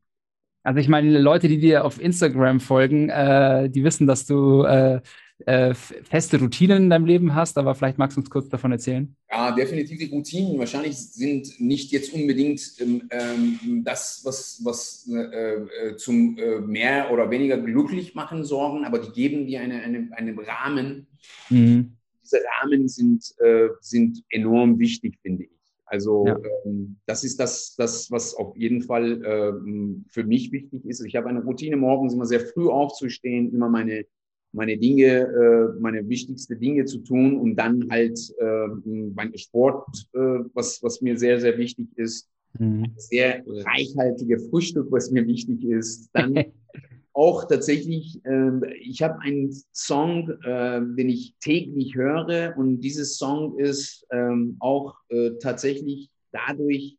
Also 0.64 0.80
ich 0.80 0.90
meine, 0.90 1.20
Leute, 1.20 1.48
die 1.48 1.60
dir 1.60 1.86
auf 1.86 2.02
Instagram 2.02 2.60
folgen, 2.60 3.10
äh, 3.10 3.70
die 3.70 3.84
wissen, 3.84 4.08
dass 4.08 4.26
du 4.26 4.64
äh, 4.64 5.00
äh, 5.46 5.74
feste 5.74 6.40
Routinen 6.40 6.84
in 6.84 6.90
deinem 6.90 7.06
Leben 7.06 7.36
hast, 7.36 7.58
aber 7.58 7.76
vielleicht 7.76 7.98
magst 7.98 8.18
du 8.18 8.22
uns 8.22 8.30
kurz 8.30 8.50
davon 8.50 8.72
erzählen. 8.72 9.16
Ja, 9.32 9.52
definitiv 9.52 10.00
die 10.00 10.06
Routinen. 10.06 10.60
Wahrscheinlich 10.60 10.98
sind 10.98 11.62
nicht 11.62 11.92
jetzt 11.92 12.14
unbedingt 12.14 12.62
ähm, 12.80 13.08
ähm 13.12 13.84
das, 13.86 14.22
was, 14.26 14.62
was 14.64 15.08
äh, 15.10 15.54
äh, 15.54 15.96
zum 15.98 16.38
äh, 16.38 16.60
mehr 16.60 17.12
oder 17.12 17.30
weniger 17.30 17.58
glücklich 17.58 18.16
machen 18.16 18.44
sorgen, 18.44 18.86
aber 18.86 19.00
die 19.00 19.12
geben 19.12 19.46
dir 19.46 19.62
eine, 19.62 19.82
eine, 19.82 20.10
einen 20.12 20.40
Rahmen. 20.40 21.08
Mhm. 21.50 21.96
Diese 22.26 22.42
Rahmen 22.62 22.88
sind, 22.88 23.36
sind 23.80 24.24
enorm 24.30 24.80
wichtig, 24.80 25.18
finde 25.22 25.44
ich. 25.44 25.56
Also 25.86 26.26
ja. 26.26 26.38
ähm, 26.66 26.98
das 27.06 27.24
ist 27.24 27.40
das, 27.40 27.76
das, 27.78 28.10
was 28.10 28.36
auf 28.36 28.58
jeden 28.58 28.82
Fall 28.82 29.22
ähm, 29.24 30.06
für 30.10 30.24
mich 30.24 30.52
wichtig 30.52 30.84
ist. 30.86 31.06
Ich 31.06 31.16
habe 31.16 31.30
eine 31.30 31.44
Routine 31.44 31.78
morgens 31.78 32.14
immer 32.14 32.26
sehr 32.26 32.40
früh 32.40 32.68
aufzustehen, 32.68 33.54
immer 33.54 33.70
meine, 33.70 34.06
meine 34.52 34.78
Dinge, 34.78 35.06
äh, 35.06 35.80
meine 35.80 36.08
wichtigsten 36.10 36.60
Dinge 36.60 36.86
zu 36.86 37.00
tun 37.00 37.38
und 37.38 37.56
dann 37.56 37.88
halt 37.92 38.20
äh, 38.40 38.68
mein 39.14 39.38
Sport, 39.38 40.08
äh, 40.14 40.20
was, 40.54 40.82
was 40.82 41.02
mir 41.02 41.18
sehr, 41.18 41.40
sehr 41.40 41.58
wichtig 41.58 41.88
ist. 41.96 42.30
Mhm. 42.58 42.94
Sehr 42.96 43.44
reichhaltige 43.46 44.40
Frühstück, 44.40 44.92
was 44.92 45.12
mir 45.12 45.28
wichtig 45.28 45.64
ist. 45.66 46.10
Dann 46.14 46.34
auch 47.16 47.46
tatsächlich, 47.46 48.20
äh, 48.26 48.52
ich 48.80 49.02
habe 49.02 49.20
einen 49.22 49.56
Song, 49.74 50.30
äh, 50.44 50.82
den 50.82 51.10
ich 51.10 51.34
täglich 51.40 51.96
höre 51.96 52.54
und 52.58 52.82
dieses 52.82 53.18
Song 53.18 53.58
ist 53.58 54.06
ähm, 54.12 54.58
auch 54.60 54.96
äh, 55.10 55.32
tatsächlich 55.40 56.10
dadurch 56.32 56.98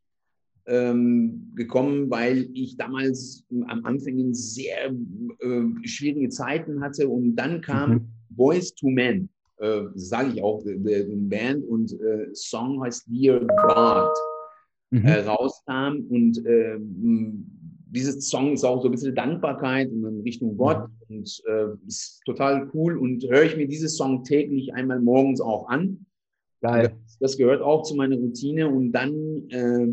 ähm, 0.66 1.52
gekommen, 1.54 2.10
weil 2.10 2.48
ich 2.54 2.76
damals 2.78 3.44
am 3.68 3.84
Anfang 3.84 4.32
sehr 4.32 4.90
äh, 4.90 5.86
schwierige 5.86 6.30
Zeiten 6.30 6.80
hatte 6.80 7.08
und 7.08 7.36
dann 7.36 7.60
kam 7.60 7.90
mhm. 7.90 8.08
Boys 8.30 8.74
to 8.74 8.88
Men, 8.88 9.28
äh, 9.58 9.82
sage 9.94 10.30
ich 10.34 10.42
auch, 10.42 10.64
der 10.64 11.04
Band 11.08 11.62
und 11.66 11.92
äh, 12.00 12.28
Song 12.32 12.82
heißt 12.82 13.04
Dear 13.06 13.40
God. 13.40 14.16
mhm. 14.90 15.06
rauskam. 15.06 16.06
Und 16.08 16.44
äh, 16.46 16.78
dieses 17.86 18.28
Song 18.28 18.52
ist 18.52 18.64
auch 18.64 18.82
so 18.82 18.88
ein 18.88 18.92
bisschen 18.92 19.14
Dankbarkeit 19.14 19.90
in 19.90 20.20
Richtung. 20.22 20.56
Gott 20.56 20.88
mhm. 21.08 21.18
und 21.18 21.42
äh, 21.46 21.86
ist 21.86 22.20
total 22.24 22.68
cool. 22.74 22.98
Und 22.98 23.24
höre 23.24 23.44
ich 23.44 23.56
mir 23.56 23.68
dieses 23.68 23.96
Song 23.96 24.24
täglich 24.24 24.74
einmal 24.74 25.00
morgens 25.00 25.40
auch 25.40 25.68
an. 25.68 26.06
Geil. 26.60 26.96
Das, 27.04 27.18
das 27.18 27.36
gehört 27.36 27.62
auch 27.62 27.82
zu 27.82 27.94
meiner 27.94 28.16
Routine. 28.16 28.68
Und 28.68 28.92
dann 28.92 29.48
äh, 29.50 29.86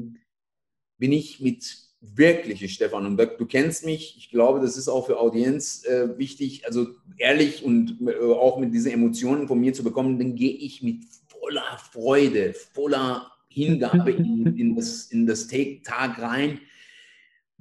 bin 0.97 1.11
ich 1.11 1.39
mit 1.39 1.83
wirkliche 2.01 2.67
Stefan. 2.67 3.05
Und 3.05 3.17
du 3.17 3.45
kennst 3.45 3.85
mich, 3.85 4.15
ich 4.17 4.29
glaube, 4.29 4.59
das 4.59 4.75
ist 4.75 4.89
auch 4.89 5.05
für 5.05 5.19
Audienz 5.19 5.85
äh, 5.85 6.17
wichtig, 6.17 6.65
also 6.65 6.87
ehrlich 7.17 7.63
und 7.63 7.97
äh, 8.05 8.33
auch 8.33 8.59
mit 8.59 8.73
diesen 8.73 8.91
Emotionen 8.91 9.47
von 9.47 9.59
mir 9.59 9.73
zu 9.73 9.83
bekommen, 9.83 10.19
dann 10.19 10.35
gehe 10.35 10.51
ich 10.51 10.83
mit 10.83 11.03
voller 11.27 11.77
Freude, 11.91 12.53
voller 12.53 13.31
Hingabe 13.47 14.11
in, 14.11 14.57
in 14.57 14.75
das, 14.75 15.05
in 15.11 15.25
das 15.25 15.47
Tag 15.47 16.21
rein, 16.21 16.59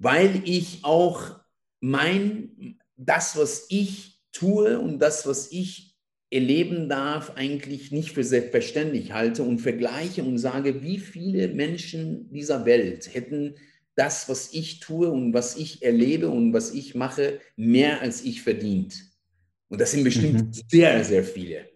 weil 0.03 0.43
ich 0.45 0.81
auch 0.83 1.41
mein, 1.81 2.77
das, 2.97 3.37
was 3.37 3.67
ich 3.69 4.21
tue 4.33 4.79
und 4.81 4.99
das, 4.99 5.27
was 5.27 5.53
ich 5.53 5.97
erleben 6.29 6.89
darf, 6.89 7.33
eigentlich 7.37 7.93
nicht 7.93 8.13
für 8.13 8.25
selbstverständlich 8.25 9.13
halte 9.13 9.45
und 9.45 9.61
vergleiche 9.61 10.25
und 10.25 10.39
sage, 10.39 10.83
wie 10.83 10.99
viele 10.99 11.49
Menschen 11.49 12.31
dieser 12.33 12.65
Welt 12.65 13.15
hätten 13.15 13.55
das, 13.95 14.29
was 14.29 14.53
ich 14.53 14.81
tue 14.81 15.09
und 15.09 15.35
was 15.35 15.57
ich 15.57 15.83
erlebe 15.83 16.31
und 16.31 16.53
was 16.53 16.73
ich 16.73 16.95
mache, 16.95 17.41
mehr 17.57 18.01
als 18.01 18.25
ich 18.25 18.43
verdient. 18.43 18.95
Und 19.69 19.81
das 19.81 19.93
sind 19.93 20.03
bestimmt 20.05 20.43
mhm. 20.43 20.63
sehr, 20.69 21.05
sehr 21.05 21.23
viele. 21.23 21.72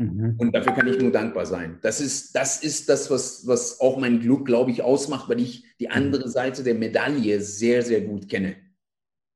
Mhm. 0.00 0.36
Und 0.38 0.54
dafür 0.54 0.72
kann 0.72 0.88
ich 0.88 0.98
nur 0.98 1.12
dankbar 1.12 1.44
sein. 1.44 1.78
Das 1.82 2.00
ist 2.00 2.34
das, 2.34 2.62
ist 2.62 2.88
das 2.88 3.10
was, 3.10 3.46
was 3.46 3.80
auch 3.80 3.98
mein 3.98 4.20
Glück, 4.20 4.46
glaube 4.46 4.70
ich, 4.70 4.82
ausmacht, 4.82 5.28
weil 5.28 5.40
ich 5.40 5.64
die 5.78 5.88
mhm. 5.88 5.92
andere 5.92 6.28
Seite 6.28 6.62
der 6.62 6.74
Medaille 6.74 7.40
sehr, 7.40 7.82
sehr 7.82 8.00
gut 8.00 8.28
kenne. 8.28 8.56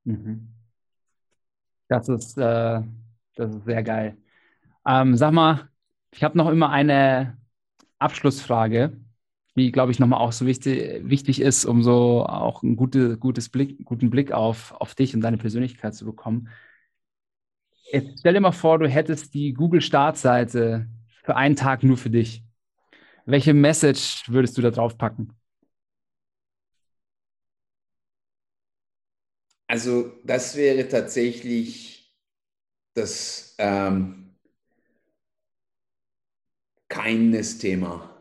Mhm. 0.05 0.47
Das, 1.87 2.09
ist, 2.09 2.37
äh, 2.37 2.81
das 3.35 3.55
ist 3.55 3.65
sehr 3.65 3.83
geil. 3.83 4.17
Ähm, 4.87 5.15
sag 5.15 5.33
mal, 5.33 5.69
ich 6.11 6.23
habe 6.23 6.37
noch 6.37 6.49
immer 6.49 6.71
eine 6.71 7.37
Abschlussfrage 7.99 8.93
die, 9.55 9.71
glaube 9.71 9.91
ich, 9.91 9.99
nochmal 9.99 10.19
auch 10.19 10.33
so 10.33 10.45
wichtig, 10.45 11.01
wichtig 11.09 11.41
ist, 11.41 11.65
um 11.65 11.81
so 11.81 12.25
auch 12.25 12.61
einen 12.61 12.75
gute, 12.75 13.17
gutes 13.17 13.49
Blick, 13.49 13.85
guten 13.85 14.09
Blick 14.09 14.31
auf, 14.31 14.73
auf 14.73 14.95
dich 14.95 15.15
und 15.15 15.21
deine 15.21 15.37
Persönlichkeit 15.37 15.95
zu 15.95 16.05
bekommen. 16.05 16.49
Jetzt 17.91 18.19
stell 18.19 18.33
dir 18.33 18.41
mal 18.41 18.51
vor, 18.51 18.79
du 18.79 18.87
hättest 18.87 19.33
die 19.33 19.53
Google-Startseite 19.53 20.87
für 21.23 21.35
einen 21.35 21.55
Tag 21.55 21.83
nur 21.83 21.97
für 21.97 22.09
dich. 22.09 22.43
Welche 23.25 23.53
Message 23.53 24.23
würdest 24.27 24.57
du 24.57 24.61
da 24.61 24.71
drauf 24.71 24.97
packen? 24.97 25.33
Also 29.67 30.11
das 30.23 30.55
wäre 30.55 30.87
tatsächlich 30.87 32.15
das 32.93 33.55
ähm, 33.57 34.35
Kindness-Thema 36.89 38.15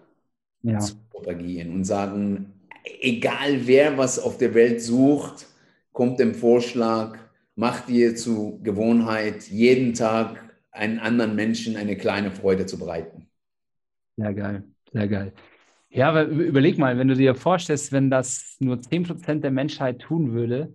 ja. 0.62 0.78
zu 0.78 0.96
propagieren 1.10 1.72
und 1.72 1.84
sagen, 1.84 2.52
egal 3.00 3.66
wer 3.66 3.98
was 3.98 4.18
auf 4.18 4.38
der 4.38 4.54
Welt 4.54 4.80
sucht, 4.82 5.46
kommt 5.92 6.18
dem 6.18 6.34
Vorschlag, 6.34 7.18
mach 7.56 7.86
dir 7.86 8.16
zu 8.16 8.60
Gewohnheit, 8.62 9.48
jeden 9.48 9.94
Tag 9.94 10.54
einen 10.70 10.98
anderen 10.98 11.36
Menschen 11.36 11.76
eine 11.76 11.96
kleine 11.96 12.30
Freude 12.30 12.66
zu 12.66 12.78
bereiten. 12.78 13.28
Sehr 14.16 14.34
geil, 14.34 14.64
sehr 14.92 15.08
geil. 15.08 15.32
Ja, 15.90 16.08
aber 16.08 16.24
überleg 16.24 16.76
mal, 16.76 16.98
wenn 16.98 17.06
du 17.06 17.14
dir 17.14 17.36
vorstellst, 17.36 17.92
wenn 17.92 18.10
das 18.10 18.56
nur 18.58 18.80
10% 18.80 19.44
der 19.44 19.52
Menschheit 19.52 20.00
tun 20.00 20.32
würde, 20.32 20.74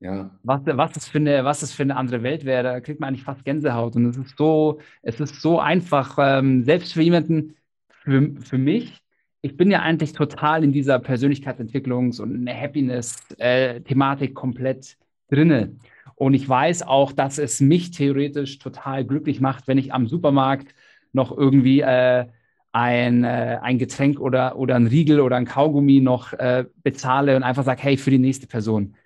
ja. 0.00 0.38
was, 0.42 0.60
was, 0.66 0.92
das 0.92 1.08
für 1.08 1.18
eine, 1.18 1.44
was 1.44 1.60
das 1.60 1.72
für 1.72 1.84
eine 1.84 1.96
andere 1.96 2.22
Welt 2.22 2.44
wäre, 2.44 2.62
da 2.62 2.80
kriegt 2.80 3.00
man 3.00 3.08
eigentlich 3.08 3.24
fast 3.24 3.46
Gänsehaut. 3.46 3.96
Und 3.96 4.04
es 4.06 4.18
ist 4.18 4.36
so, 4.36 4.80
es 5.00 5.18
ist 5.20 5.40
so 5.40 5.58
einfach, 5.58 6.18
ähm, 6.20 6.64
selbst 6.64 6.92
für 6.92 7.00
jemanden, 7.00 7.56
für, 7.88 8.34
für 8.42 8.58
mich, 8.58 9.00
ich 9.40 9.56
bin 9.56 9.70
ja 9.70 9.80
eigentlich 9.80 10.12
total 10.12 10.64
in 10.64 10.72
dieser 10.72 10.98
Persönlichkeitsentwicklungs- 10.98 12.20
und 12.20 12.46
Happiness-Thematik 12.48 14.34
komplett 14.34 14.98
drinne. 15.30 15.76
Und 16.14 16.34
ich 16.34 16.48
weiß 16.48 16.82
auch, 16.82 17.12
dass 17.12 17.38
es 17.38 17.60
mich 17.60 17.90
theoretisch 17.90 18.58
total 18.58 19.04
glücklich 19.04 19.40
macht, 19.40 19.68
wenn 19.68 19.78
ich 19.78 19.92
am 19.92 20.06
Supermarkt 20.06 20.74
noch 21.12 21.36
irgendwie 21.36 21.80
äh, 21.80 22.26
ein, 22.72 23.24
äh, 23.24 23.58
ein 23.62 23.78
Getränk 23.78 24.20
oder, 24.20 24.56
oder 24.58 24.76
ein 24.76 24.86
Riegel 24.86 25.20
oder 25.20 25.36
ein 25.36 25.46
Kaugummi 25.46 26.00
noch 26.00 26.32
äh, 26.34 26.66
bezahle 26.82 27.36
und 27.36 27.42
einfach 27.42 27.64
sage, 27.64 27.82
hey, 27.82 27.96
für 27.96 28.10
die 28.10 28.18
nächste 28.18 28.46
Person. 28.46 28.96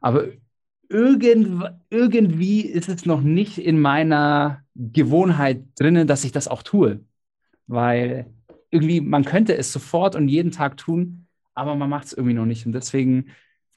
Aber 0.00 0.26
irgend, 0.88 1.64
irgendwie 1.90 2.60
ist 2.62 2.88
es 2.88 3.06
noch 3.06 3.22
nicht 3.22 3.58
in 3.58 3.80
meiner 3.80 4.62
Gewohnheit 4.74 5.64
drinnen, 5.78 6.06
dass 6.06 6.24
ich 6.24 6.32
das 6.32 6.48
auch 6.48 6.62
tue. 6.62 7.00
Weil 7.66 8.26
irgendwie, 8.70 9.00
man 9.00 9.24
könnte 9.24 9.56
es 9.56 9.72
sofort 9.72 10.14
und 10.14 10.28
jeden 10.28 10.52
Tag 10.52 10.76
tun, 10.76 11.26
aber 11.54 11.74
man 11.74 11.88
macht 11.90 12.06
es 12.06 12.12
irgendwie 12.12 12.34
noch 12.34 12.46
nicht. 12.46 12.66
Und 12.66 12.72
deswegen 12.72 13.28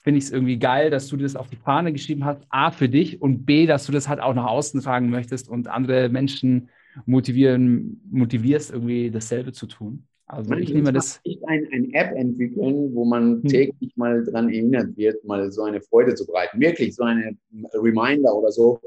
finde 0.09 0.17
ich 0.17 0.23
es 0.25 0.31
irgendwie 0.31 0.57
geil, 0.57 0.89
dass 0.89 1.07
du 1.07 1.17
das 1.17 1.35
auf 1.35 1.49
die 1.49 1.55
Fahne 1.55 1.93
geschrieben 1.93 2.25
hast. 2.25 2.41
A, 2.49 2.71
für 2.71 2.89
dich 2.89 3.21
und 3.21 3.45
B, 3.45 3.67
dass 3.67 3.85
du 3.85 3.91
das 3.91 4.09
halt 4.09 4.19
auch 4.19 4.33
nach 4.33 4.47
außen 4.47 4.81
tragen 4.81 5.11
möchtest 5.11 5.47
und 5.47 5.67
andere 5.67 6.09
Menschen 6.09 6.69
motivieren, 7.05 8.01
motivierst, 8.09 8.71
irgendwie 8.71 9.11
dasselbe 9.11 9.51
zu 9.51 9.67
tun. 9.67 10.07
Also 10.25 10.55
ich 10.55 10.73
nehme 10.73 10.91
das. 10.91 11.21
Nicht 11.23 11.47
ein, 11.47 11.67
ein 11.71 11.93
App 11.93 12.15
entwickeln, 12.15 12.95
wo 12.95 13.05
man 13.05 13.43
hm. 13.43 13.49
täglich 13.49 13.95
mal 13.97 14.25
dran 14.25 14.49
erinnert 14.49 14.97
wird, 14.97 15.23
mal 15.25 15.51
so 15.51 15.61
eine 15.61 15.79
Freude 15.79 16.15
zu 16.15 16.25
bereiten. 16.25 16.59
Wirklich 16.59 16.95
so 16.95 17.03
eine 17.03 17.37
Reminder 17.75 18.35
oder 18.35 18.51
so. 18.51 18.79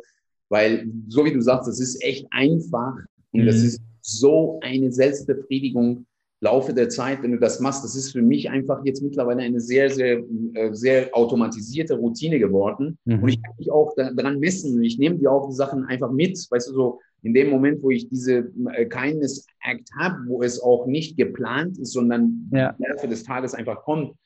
Weil, 0.48 0.90
so 1.06 1.24
wie 1.24 1.32
du 1.32 1.40
sagst, 1.40 1.68
das 1.68 1.78
ist 1.78 2.02
echt 2.02 2.26
einfach 2.32 2.96
und 3.30 3.42
hm. 3.42 3.46
das 3.46 3.62
ist 3.62 3.80
so 4.00 4.58
eine 4.64 4.90
Selbstbefriedigung 4.90 6.04
Laufe 6.42 6.74
der 6.74 6.88
Zeit, 6.88 7.22
wenn 7.22 7.30
du 7.30 7.38
das 7.38 7.60
machst. 7.60 7.84
Das 7.84 7.94
ist 7.94 8.10
für 8.10 8.20
mich 8.20 8.50
einfach 8.50 8.84
jetzt 8.84 9.00
mittlerweile 9.00 9.42
eine 9.42 9.60
sehr, 9.60 9.88
sehr, 9.90 10.24
äh, 10.54 10.72
sehr 10.74 11.16
automatisierte 11.16 11.94
Routine 11.94 12.40
geworden. 12.40 12.98
Mhm. 13.04 13.22
Und 13.22 13.28
ich 13.28 13.40
kann 13.40 13.54
mich 13.58 13.70
auch 13.70 13.94
daran 13.94 14.40
messen. 14.40 14.82
Ich 14.82 14.98
nehme 14.98 15.16
die 15.18 15.28
auch 15.28 15.48
die 15.48 15.54
Sachen 15.54 15.84
einfach 15.84 16.10
mit. 16.10 16.36
Weißt 16.50 16.68
du, 16.68 16.72
so 16.74 17.00
in 17.22 17.32
dem 17.32 17.48
Moment, 17.48 17.80
wo 17.80 17.90
ich 17.90 18.08
diese 18.08 18.50
äh, 18.74 18.86
Kindness 18.86 19.46
Act 19.62 19.88
habe, 19.96 20.16
wo 20.26 20.42
es 20.42 20.60
auch 20.60 20.86
nicht 20.86 21.16
geplant 21.16 21.78
ist, 21.78 21.92
sondern 21.92 22.50
ja. 22.52 22.70
im 22.76 22.86
Laufe 22.90 23.06
des 23.06 23.22
Tages 23.22 23.54
einfach 23.54 23.84
kommt, 23.84 24.16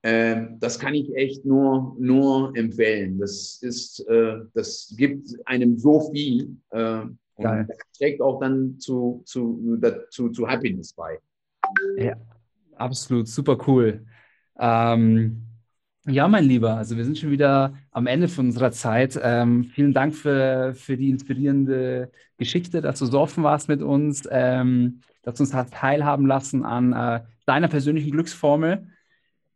äh, 0.00 0.46
das 0.60 0.78
kann 0.78 0.94
ich 0.94 1.14
echt 1.14 1.44
nur, 1.44 1.94
nur 1.98 2.56
empfehlen. 2.56 3.18
Das 3.18 3.58
ist, 3.60 4.00
äh, 4.08 4.38
das 4.54 4.94
gibt 4.96 5.28
einem 5.44 5.76
so 5.76 6.10
viel. 6.10 6.56
Und 6.70 7.18
Geil. 7.42 7.66
das 7.68 7.78
trägt 7.98 8.22
auch 8.22 8.40
dann 8.40 8.78
zu, 8.78 9.22
zu, 9.26 9.78
zu, 10.08 10.30
zu 10.30 10.48
Happiness 10.48 10.94
bei. 10.94 11.18
Ja, 11.96 12.16
absolut, 12.76 13.28
super 13.28 13.58
cool. 13.66 14.04
Ähm, 14.58 15.42
ja, 16.06 16.28
mein 16.28 16.44
Lieber, 16.44 16.76
also 16.76 16.96
wir 16.96 17.04
sind 17.04 17.18
schon 17.18 17.30
wieder 17.30 17.74
am 17.90 18.06
Ende 18.06 18.28
von 18.28 18.46
unserer 18.46 18.72
Zeit. 18.72 19.18
Ähm, 19.22 19.64
vielen 19.64 19.94
Dank 19.94 20.14
für, 20.14 20.74
für 20.74 20.96
die 20.96 21.08
inspirierende 21.08 22.10
Geschichte, 22.36 22.82
dass 22.82 22.98
du 22.98 23.06
so 23.06 23.20
offen 23.20 23.42
warst 23.42 23.68
mit 23.68 23.80
uns, 23.82 24.28
ähm, 24.30 25.00
dass 25.22 25.36
du 25.36 25.44
uns 25.44 25.54
hast 25.54 25.72
teilhaben 25.72 26.26
lassen 26.26 26.64
an 26.64 26.92
äh, 26.92 27.20
deiner 27.46 27.68
persönlichen 27.68 28.10
Glücksformel. 28.10 28.86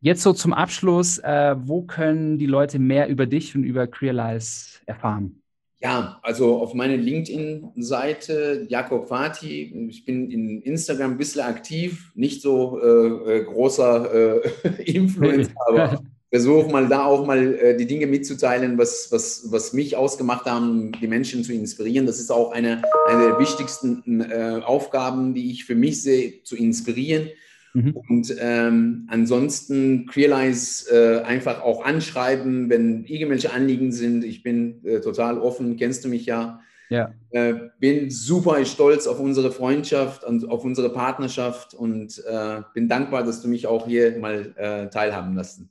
Jetzt 0.01 0.23
so 0.23 0.33
zum 0.33 0.55
Abschluss, 0.55 1.19
äh, 1.19 1.57
wo 1.59 1.83
können 1.83 2.39
die 2.39 2.47
Leute 2.47 2.79
mehr 2.79 3.09
über 3.09 3.27
dich 3.27 3.55
und 3.55 3.65
über 3.65 3.87
Crealize 3.87 4.81
erfahren? 4.87 5.43
Ja, 5.81 6.19
also 6.23 6.57
auf 6.57 6.75
meiner 6.75 6.97
LinkedIn-Seite 6.97 8.67
Jakob 8.69 9.09
Fati. 9.09 9.87
Ich 9.89 10.05
bin 10.05 10.31
in 10.31 10.61
Instagram 10.63 11.13
ein 11.13 11.19
bisschen 11.19 11.43
aktiv, 11.43 12.11
nicht 12.17 12.43
so 12.43 12.81
äh, 12.81 13.37
äh 13.37 13.45
großer 13.45 14.43
äh, 14.45 14.83
Influencer, 14.83 15.53
aber 15.69 16.03
versuche 16.31 16.71
mal 16.71 16.89
da 16.89 17.05
auch 17.05 17.25
mal 17.25 17.55
äh, 17.55 17.77
die 17.77 17.87
Dinge 17.87 18.07
mitzuteilen, 18.07 18.77
was, 18.77 19.09
was, 19.11 19.47
was 19.51 19.73
mich 19.73 19.97
ausgemacht 19.97 20.47
haben, 20.47 20.93
die 21.01 21.07
Menschen 21.07 21.45
zu 21.45 21.53
inspirieren. 21.53 22.07
Das 22.07 22.19
ist 22.19 22.31
auch 22.31 22.51
eine, 22.51 22.83
eine 23.09 23.29
der 23.29 23.39
wichtigsten 23.39 24.21
äh, 24.21 24.61
Aufgaben, 24.65 25.33
die 25.33 25.53
ich 25.53 25.65
für 25.65 25.75
mich 25.75 26.03
sehe, 26.03 26.43
zu 26.43 26.57
inspirieren. 26.57 27.29
Mhm. 27.75 27.97
Und 28.09 28.35
ähm, 28.39 29.07
ansonsten 29.09 30.07
Crealize 30.07 30.91
äh, 30.91 31.23
einfach 31.23 31.63
auch 31.63 31.85
anschreiben, 31.85 32.71
wenn 32.71 33.05
irgendwelche 33.05 33.53
Anliegen 33.53 33.93
sind. 33.93 34.25
Ich 34.25 34.43
bin 34.43 34.85
äh, 34.85 35.01
total 35.01 35.39
offen, 35.39 35.77
kennst 35.77 36.05
du 36.05 36.09
mich 36.09 36.27
ja. 36.27 36.61
Ja. 36.91 37.13
Äh, 37.31 37.55
bin 37.79 38.11
super 38.11 38.65
stolz 38.65 39.07
auf 39.07 39.21
unsere 39.21 39.51
Freundschaft 39.51 40.25
und 40.25 40.49
auf 40.49 40.65
unsere 40.65 40.91
Partnerschaft 40.91 41.75
und 41.75 42.23
äh, 42.27 42.63
bin 42.73 42.89
dankbar, 42.89 43.25
dass 43.25 43.43
du 43.43 43.49
mich 43.49 43.67
auch 43.67 43.87
hier 43.87 44.19
mal 44.19 44.55
äh, 44.57 44.89
teilhaben 44.89 45.35
lassen 45.37 45.69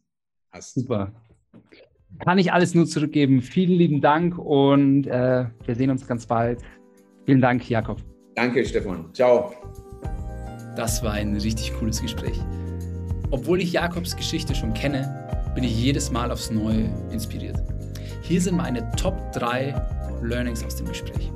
hast. 0.51 0.75
Super. 0.75 1.11
Kann 2.23 2.37
ich 2.37 2.53
alles 2.53 2.75
nur 2.75 2.85
zurückgeben. 2.85 3.41
Vielen 3.41 3.77
lieben 3.77 4.01
Dank 4.01 4.37
und 4.37 5.07
äh, 5.07 5.45
wir 5.65 5.75
sehen 5.75 5.89
uns 5.89 6.07
ganz 6.07 6.25
bald. 6.25 6.61
Vielen 7.25 7.41
Dank, 7.41 7.67
Jakob. 7.69 7.99
Danke, 8.35 8.63
Stefan. 8.63 9.09
Ciao. 9.13 9.53
Das 10.77 11.01
war 11.01 11.13
ein 11.13 11.35
richtig 11.35 11.73
cooles 11.73 11.99
Gespräch. 11.99 12.39
Obwohl 13.31 13.61
ich 13.61 13.71
Jakobs 13.71 14.15
Geschichte 14.15 14.53
schon 14.53 14.75
kenne, 14.75 15.27
bin 15.55 15.63
ich 15.63 15.75
jedes 15.75 16.11
Mal 16.11 16.31
aufs 16.31 16.51
Neue 16.51 16.87
inspiriert. 17.09 17.57
Hier 18.21 18.39
sind 18.39 18.55
meine 18.55 18.91
Top 18.91 19.31
3 19.31 19.73
Learnings 20.21 20.63
aus 20.63 20.75
dem 20.75 20.87
Gespräch. 20.87 21.31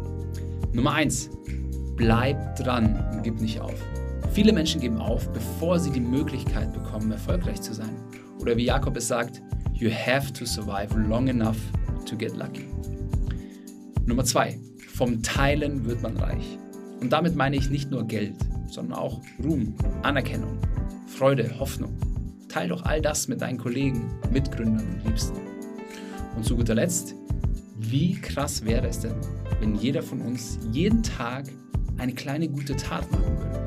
Nummer 0.73 0.93
1. 0.93 1.31
Bleib 1.95 2.55
dran 2.57 3.03
und 3.13 3.23
gib 3.23 3.41
nicht 3.41 3.59
auf. 3.59 3.73
Viele 4.31 4.53
Menschen 4.53 4.79
geben 4.79 4.99
auf, 4.99 5.27
bevor 5.33 5.79
sie 5.79 5.89
die 5.89 6.01
Möglichkeit 6.01 6.71
bekommen, 6.71 7.11
erfolgreich 7.11 7.61
zu 7.61 7.73
sein. 7.73 7.95
Oder 8.39 8.55
wie 8.57 8.65
Jakob 8.65 8.95
es 8.95 9.07
sagt, 9.07 9.41
you 9.73 9.89
have 9.89 10.31
to 10.33 10.45
survive 10.45 10.95
long 11.09 11.27
enough 11.29 11.57
to 12.05 12.15
get 12.15 12.37
lucky. 12.37 12.67
Nummer 14.05 14.23
2. 14.23 14.59
Vom 14.93 15.23
Teilen 15.23 15.83
wird 15.83 16.03
man 16.03 16.15
reich. 16.17 16.59
Und 16.99 17.11
damit 17.11 17.35
meine 17.35 17.55
ich 17.55 17.71
nicht 17.71 17.89
nur 17.89 18.05
Geld, 18.05 18.35
sondern 18.71 18.97
auch 18.97 19.21
Ruhm, 19.43 19.75
Anerkennung, 20.01 20.57
Freude, 21.07 21.59
Hoffnung. 21.59 21.95
Teil 22.47 22.69
doch 22.69 22.83
all 22.83 23.01
das 23.01 23.27
mit 23.27 23.41
deinen 23.41 23.57
Kollegen, 23.57 24.09
Mitgründern 24.31 24.85
und 24.85 25.05
Liebsten. 25.05 25.37
Und 26.35 26.45
zu 26.45 26.55
guter 26.55 26.75
Letzt, 26.75 27.15
wie 27.77 28.13
krass 28.15 28.65
wäre 28.65 28.87
es 28.87 28.99
denn, 28.99 29.15
wenn 29.59 29.75
jeder 29.75 30.01
von 30.01 30.21
uns 30.21 30.59
jeden 30.71 31.03
Tag 31.03 31.45
eine 31.97 32.13
kleine 32.13 32.47
gute 32.47 32.75
Tat 32.75 33.09
machen 33.11 33.37
würde? 33.37 33.65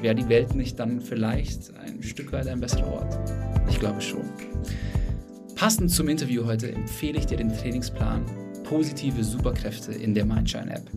Wäre 0.00 0.14
die 0.14 0.28
Welt 0.28 0.54
nicht 0.54 0.78
dann 0.78 1.00
vielleicht 1.00 1.74
ein 1.76 2.02
Stück 2.02 2.32
weit 2.32 2.46
ein 2.48 2.60
besserer 2.60 2.92
Ort? 2.92 3.18
Ich 3.68 3.80
glaube 3.80 4.00
schon. 4.00 4.24
Passend 5.54 5.90
zum 5.90 6.08
Interview 6.08 6.44
heute 6.44 6.70
empfehle 6.70 7.18
ich 7.18 7.26
dir 7.26 7.38
den 7.38 7.48
Trainingsplan 7.52 8.24
Positive 8.68 9.22
Superkräfte 9.22 9.92
in 9.92 10.12
der 10.12 10.24
Mindshine 10.24 10.74
App. 10.74 10.90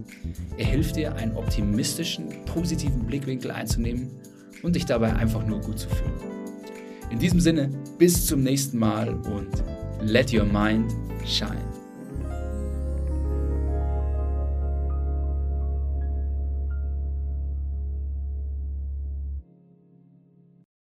Er 0.58 0.66
hilft 0.66 0.96
dir, 0.96 1.16
einen 1.16 1.36
optimistischen, 1.36 2.28
positiven 2.46 3.06
Blickwinkel 3.06 3.52
einzunehmen 3.52 4.10
und 4.64 4.76
dich 4.76 4.86
dabei 4.86 5.14
einfach 5.14 5.46
nur 5.46 5.62
gut 5.62 5.78
zu 5.78 5.90
fühlen. 5.90 6.14
In 7.12 7.20
diesem 7.20 7.40
Sinne, 7.40 7.70
bis 7.98 8.26
zum 8.26 8.42
nächsten 8.42 8.80
Mal 8.80 9.14
und 9.14 9.64
let 10.02 10.34
your 10.34 10.46
mind 10.46 10.92
shine. 11.26 11.69